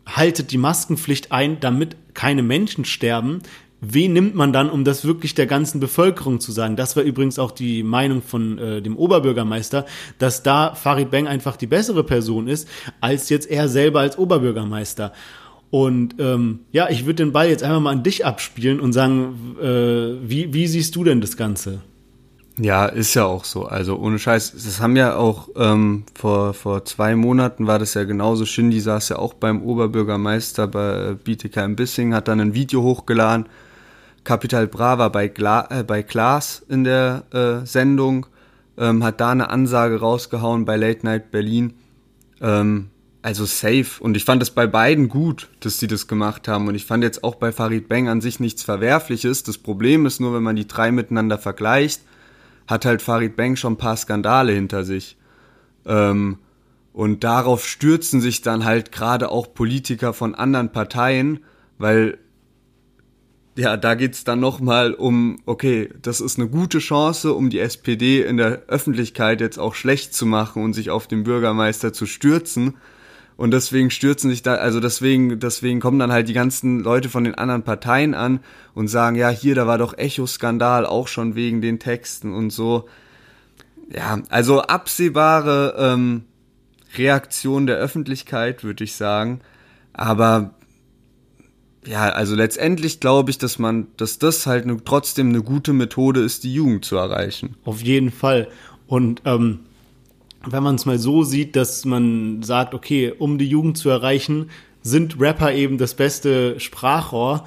[0.05, 3.39] haltet die Maskenpflicht ein, damit keine Menschen sterben,
[3.79, 6.75] wen nimmt man dann, um das wirklich der ganzen Bevölkerung zu sagen?
[6.75, 9.87] Das war übrigens auch die Meinung von äh, dem Oberbürgermeister,
[10.19, 12.67] dass da Farid Bang einfach die bessere Person ist,
[12.99, 15.11] als jetzt er selber als Oberbürgermeister.
[15.71, 19.57] Und ähm, ja, ich würde den Ball jetzt einfach mal an dich abspielen und sagen,
[19.59, 21.81] äh, wie, wie siehst du denn das Ganze?
[22.61, 23.65] Ja, ist ja auch so.
[23.65, 28.03] Also ohne Scheiß, das haben ja auch ähm, vor, vor zwei Monaten war das ja
[28.03, 28.45] genauso.
[28.45, 33.47] Shindy saß ja auch beim Oberbürgermeister bei BTK in Bissing, hat dann ein Video hochgeladen.
[34.23, 38.27] Capital Bra war bei, Gla äh, bei Klaas in der äh, Sendung,
[38.77, 41.73] ähm, hat da eine Ansage rausgehauen bei Late Night Berlin.
[42.41, 42.91] Ähm,
[43.23, 43.99] also safe.
[43.99, 46.67] Und ich fand es bei beiden gut, dass sie das gemacht haben.
[46.67, 49.41] Und ich fand jetzt auch bei Farid Bang an sich nichts Verwerfliches.
[49.41, 52.01] Das Problem ist nur, wenn man die drei miteinander vergleicht,
[52.71, 55.17] hat halt Farid Bang schon ein paar Skandale hinter sich.
[55.85, 56.39] Ähm,
[56.93, 61.41] und darauf stürzen sich dann halt gerade auch Politiker von anderen Parteien,
[61.77, 62.17] weil
[63.57, 68.21] ja, da geht's dann nochmal um, okay, das ist eine gute Chance, um die SPD
[68.21, 72.75] in der Öffentlichkeit jetzt auch schlecht zu machen und sich auf den Bürgermeister zu stürzen.
[73.41, 77.23] Und deswegen stürzen sich da, also deswegen, deswegen kommen dann halt die ganzen Leute von
[77.23, 78.39] den anderen Parteien an
[78.75, 82.87] und sagen, ja, hier, da war doch Echo-Skandal, auch schon wegen den Texten und so.
[83.91, 86.25] Ja, also absehbare ähm,
[86.95, 89.39] Reaktion der Öffentlichkeit, würde ich sagen.
[89.91, 90.53] Aber
[91.83, 96.21] ja, also letztendlich glaube ich, dass man, dass das halt ne, trotzdem eine gute Methode
[96.21, 97.55] ist, die Jugend zu erreichen.
[97.65, 98.49] Auf jeden Fall.
[98.85, 99.61] Und ähm,
[100.45, 104.49] wenn man es mal so sieht, dass man sagt, okay, um die Jugend zu erreichen,
[104.81, 107.45] sind Rapper eben das beste Sprachrohr.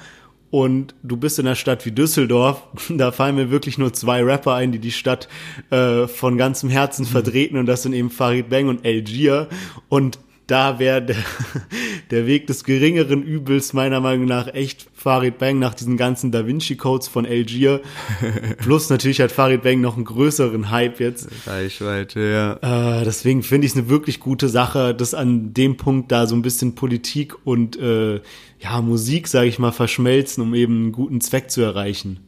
[0.51, 4.53] Und du bist in einer Stadt wie Düsseldorf, da fallen mir wirklich nur zwei Rapper
[4.53, 5.27] ein, die die Stadt
[5.69, 7.57] äh, von ganzem Herzen vertreten.
[7.57, 9.49] Und das sind eben Farid Bang und Algier.
[9.89, 11.15] Und da wäre der,
[12.11, 16.45] der Weg des geringeren Übels meiner Meinung nach echt Farid Bang nach diesen ganzen Da
[16.45, 17.81] Vinci Codes von Algier.
[18.57, 21.29] Plus natürlich hat Farid Bang noch einen größeren Hype jetzt.
[21.47, 22.19] Reichweite,
[22.61, 22.99] ja.
[22.99, 26.35] Äh, deswegen finde ich es eine wirklich gute Sache, dass an dem Punkt da so
[26.35, 28.21] ein bisschen Politik und äh,
[28.59, 32.19] ja Musik, sage ich mal, verschmelzen, um eben einen guten Zweck zu erreichen.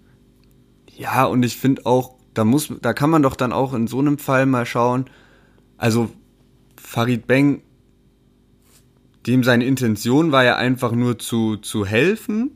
[0.96, 4.00] Ja, und ich finde auch, da muss, da kann man doch dann auch in so
[4.00, 5.06] einem Fall mal schauen,
[5.78, 6.10] also
[6.76, 7.62] Farid Bang,
[9.28, 12.52] dem seine Intention war ja einfach nur zu, zu helfen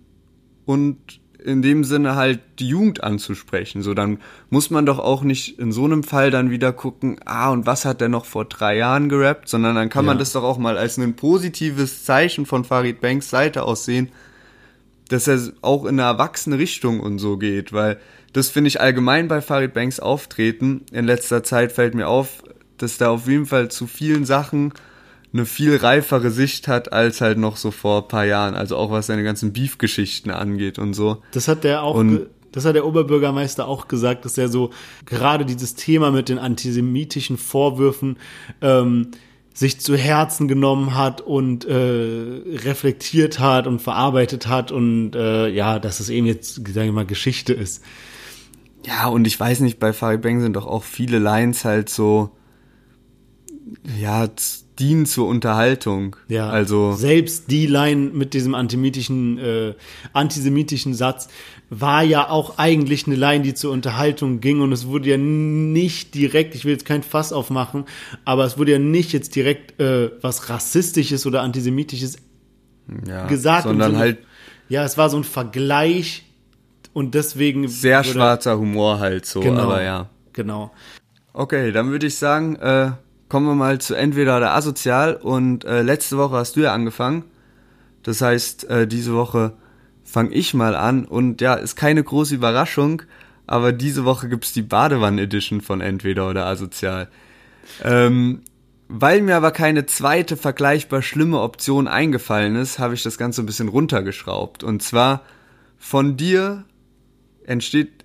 [0.66, 0.98] und
[1.44, 3.82] in dem Sinne halt die Jugend anzusprechen.
[3.82, 4.20] So, dann
[4.50, 7.84] muss man doch auch nicht in so einem Fall dann wieder gucken, ah, und was
[7.84, 10.12] hat der noch vor drei Jahren gerappt, sondern dann kann ja.
[10.12, 14.10] man das doch auch mal als ein positives Zeichen von Farid Banks Seite aus sehen,
[15.10, 18.00] dass er auch in eine erwachsene Richtung und so geht, weil
[18.34, 22.44] das finde ich allgemein bei Farid Banks Auftreten in letzter Zeit fällt mir auf,
[22.78, 24.74] dass der auf jeden Fall zu vielen Sachen
[25.34, 28.56] eine viel reifere Sicht hat als halt noch so vor ein paar Jahren.
[28.56, 31.22] Also auch was seine ganzen Beef-Geschichten angeht und so.
[31.32, 31.96] Das hat der auch.
[31.96, 34.72] Und das hat der Oberbürgermeister auch gesagt, dass er so
[35.06, 38.18] gerade dieses Thema mit den antisemitischen Vorwürfen
[38.62, 39.12] ähm,
[39.54, 45.80] sich zu Herzen genommen hat und äh, reflektiert hat und verarbeitet hat und äh, ja,
[45.80, 47.84] dass es eben jetzt, sage ich mal, Geschichte ist.
[48.86, 52.32] Ja, und ich weiß nicht, bei Farid Bang sind doch auch viele Lines halt so,
[54.00, 54.28] ja,
[54.82, 56.16] dienen zur Unterhaltung.
[56.28, 59.74] Ja, also selbst die Line mit diesem antisemitischen, äh,
[60.12, 61.30] antisemitischen Satz
[61.70, 66.16] war ja auch eigentlich eine Line, die zur Unterhaltung ging und es wurde ja nicht
[66.16, 67.86] direkt, ich will jetzt kein Fass aufmachen,
[68.26, 72.18] aber es wurde ja nicht jetzt direkt äh, was rassistisches oder antisemitisches
[73.08, 74.18] ja, gesagt, sondern so, halt
[74.68, 76.26] ja, es war so ein Vergleich
[76.94, 80.10] und deswegen sehr schwarzer Humor halt so, genau, aber ja.
[80.34, 80.72] Genau.
[81.34, 82.92] Okay, dann würde ich sagen, äh,
[83.32, 85.16] kommen wir mal zu entweder oder asozial.
[85.16, 87.24] Und äh, letzte Woche hast du ja angefangen.
[88.04, 89.54] Das heißt, äh, diese Woche
[90.04, 91.06] fange ich mal an.
[91.06, 93.04] Und ja, ist keine große Überraschung,
[93.48, 97.08] aber diese Woche gibt's die Badewannen-Edition von entweder oder asozial.
[97.82, 98.42] Ähm,
[98.90, 103.46] weil mir aber keine zweite vergleichbar schlimme Option eingefallen ist, habe ich das Ganze ein
[103.46, 104.62] bisschen runtergeschraubt.
[104.62, 105.22] Und zwar
[105.78, 106.66] von dir
[107.46, 108.01] entsteht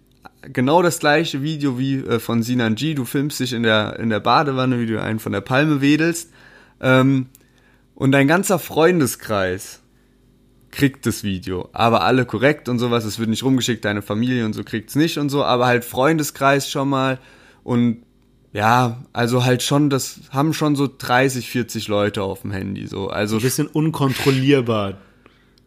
[0.52, 2.94] genau das gleiche Video wie äh, von Sinan G.
[2.94, 6.30] Du filmst dich in der, in der Badewanne, wie du einen von der Palme wedelst.
[6.80, 7.26] Ähm,
[7.94, 9.80] und dein ganzer Freundeskreis
[10.70, 11.68] kriegt das Video.
[11.72, 13.04] Aber alle korrekt und sowas.
[13.04, 15.44] Es wird nicht rumgeschickt, deine Familie und so kriegt's nicht und so.
[15.44, 17.18] Aber halt Freundeskreis schon mal.
[17.64, 18.02] Und
[18.52, 22.86] ja, also halt schon, das haben schon so 30, 40 Leute auf dem Handy.
[22.86, 23.08] So.
[23.08, 24.98] Also Ein bisschen unkontrollierbar.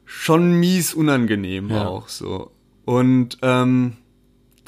[0.05, 1.87] Schon mies unangenehm ja.
[1.87, 2.51] auch so.
[2.85, 3.97] Und ähm,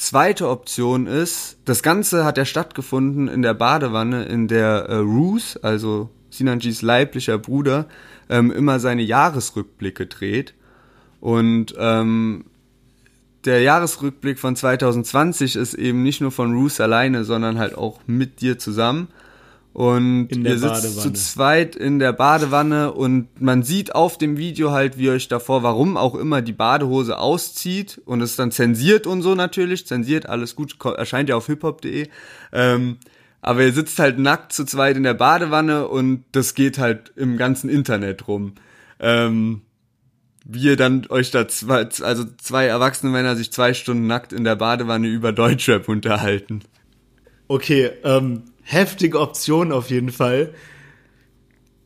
[0.02, 5.58] Zweite Option ist, das Ganze hat ja stattgefunden in der Badewanne, in der äh, Roos,
[5.58, 7.86] also Sinanjis leiblicher Bruder,
[8.28, 10.56] ähm, immer seine Jahresrückblicke dreht.
[11.20, 12.46] Und ähm,
[13.46, 18.42] der Jahresrückblick von 2020 ist eben nicht nur von Roos alleine, sondern halt auch mit
[18.42, 19.08] dir zusammen.
[19.74, 21.02] Und ihr sitzt Badewanne.
[21.02, 25.64] zu zweit in der Badewanne und man sieht auf dem Video halt, wie euch davor,
[25.64, 29.88] warum auch immer, die Badehose auszieht und es dann zensiert und so natürlich.
[29.88, 32.10] Zensiert, alles gut, erscheint ja auf hiphop.de.
[32.52, 32.98] Ähm,
[33.42, 37.38] aber ihr sitzt halt nackt zu zweit in der Badewanne und das geht halt im
[37.38, 38.54] ganzen Internet rum.
[39.00, 39.62] Ähm,
[40.44, 44.44] wie ihr dann euch da zwei, also zwei erwachsene Männer sich zwei Stunden nackt in
[44.44, 46.62] der Badewanne über Deutschrap unterhalten.
[47.48, 50.54] Okay, ähm, heftige Option auf jeden Fall.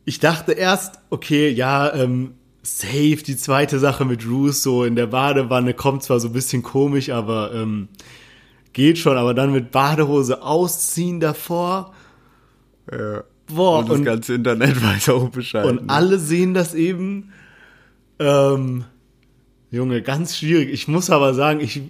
[0.06, 5.74] Ich dachte erst, okay, ja, ähm, safe, die zweite Sache mit Russo in der Badewanne
[5.74, 7.88] kommt zwar so ein bisschen komisch, aber ähm,
[8.74, 11.94] geht schon, aber dann mit Badehose ausziehen davor.
[12.92, 13.24] Ja.
[13.48, 15.66] Boah, und das und, ganze Internet weiß auch Bescheid.
[15.66, 15.94] Und ne?
[15.94, 17.32] alle sehen das eben.
[18.20, 18.86] Ähm,
[19.72, 20.70] Junge, ganz schwierig.
[20.72, 21.82] Ich muss aber sagen, ich,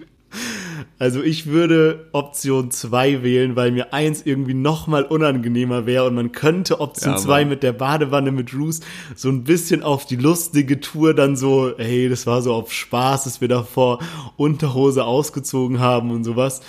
[0.98, 6.16] also ich würde Option 2 wählen, weil mir eins irgendwie noch mal unangenehmer wäre und
[6.16, 8.80] man könnte Option 2 ja, mit der Badewanne mit Roos
[9.14, 13.26] so ein bisschen auf die lustige Tour dann so, hey, das war so auf Spaß,
[13.26, 14.00] dass wir davor
[14.38, 16.62] Unterhose ausgezogen haben und sowas.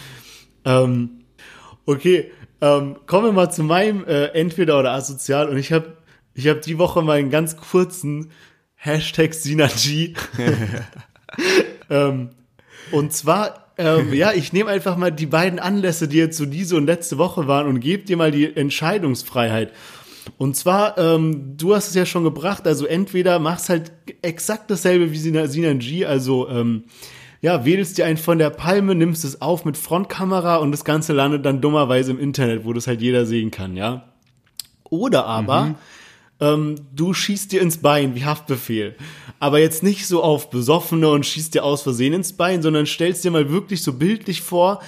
[0.65, 1.21] Ähm,
[1.85, 5.99] okay, ähm, kommen wir mal zu meinem äh, Entweder oder Asozial und ich habe
[6.35, 8.33] ich hab die Woche mal einen ganz kurzen
[8.75, 10.15] Hashtag Synergy.
[11.91, 12.31] ähm,
[12.91, 16.77] und zwar ähm, ja, ich nehme einfach mal die beiden Anlässe, die jetzt so diese
[16.77, 19.73] und letzte Woche waren und gebe dir mal die Entscheidungsfreiheit.
[20.39, 25.13] Und zwar, ähm, du hast es ja schon gebracht, also entweder machst halt exakt dasselbe
[25.13, 26.85] wie Sinan G, also ähm,
[27.43, 31.13] ja, wählst dir einen von der Palme, nimmst es auf mit Frontkamera und das Ganze
[31.13, 34.13] landet dann dummerweise im Internet, wo das halt jeder sehen kann, ja.
[34.85, 35.75] Oder aber mhm
[36.41, 38.97] ähm, du schießt dir ins Bein wie Haftbefehl.
[39.39, 43.25] Aber jetzt nicht so auf Besoffene und schießt dir aus Versehen ins Bein, sondern stellst
[43.25, 44.81] dir mal wirklich so bildlich vor,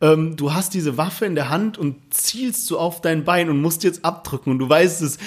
[0.00, 3.60] ähm, du hast diese Waffe in der Hand und zielst so auf dein Bein und
[3.60, 5.18] musst jetzt abdrücken und du weißt es,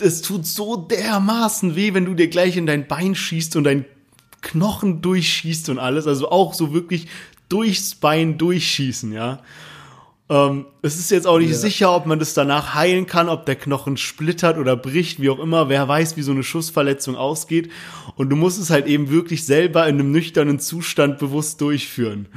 [0.00, 3.84] es tut so dermaßen weh, wenn du dir gleich in dein Bein schießt und dein
[4.40, 7.08] Knochen durchschießt und alles, also auch so wirklich
[7.48, 9.40] durchs Bein durchschießen, ja.
[10.30, 11.56] Ähm, es ist jetzt auch nicht ja.
[11.56, 15.38] sicher, ob man das danach heilen kann, ob der Knochen splittert oder bricht, wie auch
[15.38, 15.68] immer.
[15.68, 17.70] Wer weiß, wie so eine Schussverletzung ausgeht.
[18.16, 22.28] Und du musst es halt eben wirklich selber in einem nüchternen Zustand bewusst durchführen.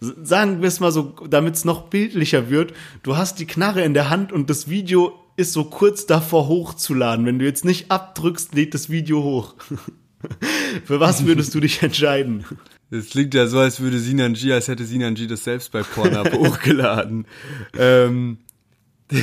[0.00, 2.72] Sagen wir es mal so, damit es noch bildlicher wird.
[3.02, 7.26] Du hast die Knarre in der Hand und das Video ist so kurz davor hochzuladen.
[7.26, 9.54] Wenn du jetzt nicht abdrückst, lädt das Video hoch.
[10.84, 12.44] Für was würdest du dich entscheiden?
[12.90, 15.82] Das klingt ja so, als würde Sinan G, als hätte Sinan G das selbst bei
[15.82, 17.26] Pornhub hochgeladen.
[17.76, 18.38] Ähm,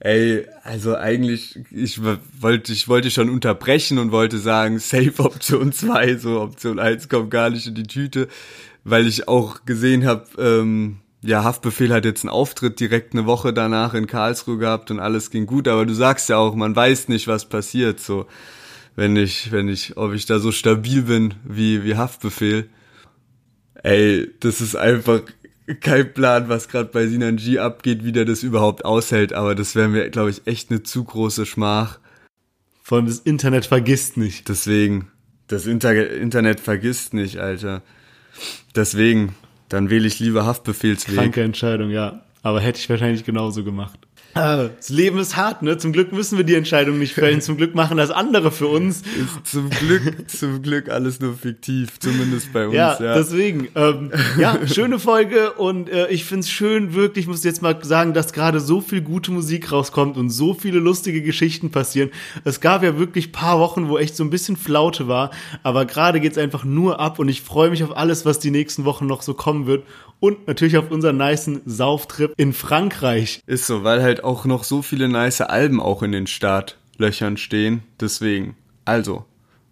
[0.00, 2.00] ey, also eigentlich, ich
[2.40, 7.30] wollte, ich wollte schon unterbrechen und wollte sagen, Safe Option 2, so Option 1 kommt
[7.30, 8.28] gar nicht in die Tüte,
[8.84, 13.52] weil ich auch gesehen habe, ähm, ja, Haftbefehl hat jetzt einen Auftritt direkt eine Woche
[13.52, 17.08] danach in Karlsruhe gehabt und alles ging gut, aber du sagst ja auch, man weiß
[17.08, 18.26] nicht, was passiert, so
[18.96, 22.68] wenn ich, wenn ich, ob ich da so stabil bin wie, wie Haftbefehl.
[23.74, 25.20] Ey, das ist einfach
[25.80, 29.74] kein Plan, was gerade bei Sinan G abgeht, wie der das überhaupt aushält, aber das
[29.74, 31.98] wäre mir, glaube ich, echt eine zu große Schmach.
[32.82, 34.48] Vor allem das Internet vergisst nicht.
[34.48, 35.10] Deswegen,
[35.48, 37.82] das Inter Internet vergisst nicht, Alter.
[38.74, 39.34] Deswegen,
[39.68, 41.16] dann wähle ich lieber Haftbefehlsweg.
[41.16, 42.22] Kranke Entscheidung, ja.
[42.42, 44.05] Aber hätte ich wahrscheinlich genauso gemacht.
[44.36, 45.78] Das Leben ist hart, ne?
[45.78, 47.40] Zum Glück müssen wir die Entscheidung nicht fällen.
[47.40, 49.00] Zum Glück machen das andere für uns.
[49.00, 52.74] Ist zum Glück, zum Glück alles nur fiktiv, zumindest bei uns.
[52.74, 53.14] Ja, ja.
[53.14, 53.68] deswegen.
[53.74, 58.12] Ähm, ja, schöne Folge und äh, ich find's schön, wirklich, ich muss jetzt mal sagen,
[58.12, 62.10] dass gerade so viel gute Musik rauskommt und so viele lustige Geschichten passieren.
[62.44, 65.30] Es gab ja wirklich paar Wochen, wo echt so ein bisschen Flaute war,
[65.62, 68.84] aber gerade geht's einfach nur ab und ich freue mich auf alles, was die nächsten
[68.84, 69.84] Wochen noch so kommen wird
[70.20, 73.40] und natürlich auf unseren niceen Sauftrip in Frankreich.
[73.46, 77.82] Ist so, weil halt auch noch so viele nice Alben auch in den Startlöchern stehen.
[78.00, 78.56] Deswegen.
[78.84, 79.24] Also,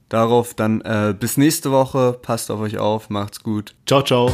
[0.08, 2.18] darauf dann äh, bis nächste Woche.
[2.20, 3.10] Passt auf euch auf.
[3.10, 3.74] Macht's gut.
[3.86, 4.30] Ciao, ciao.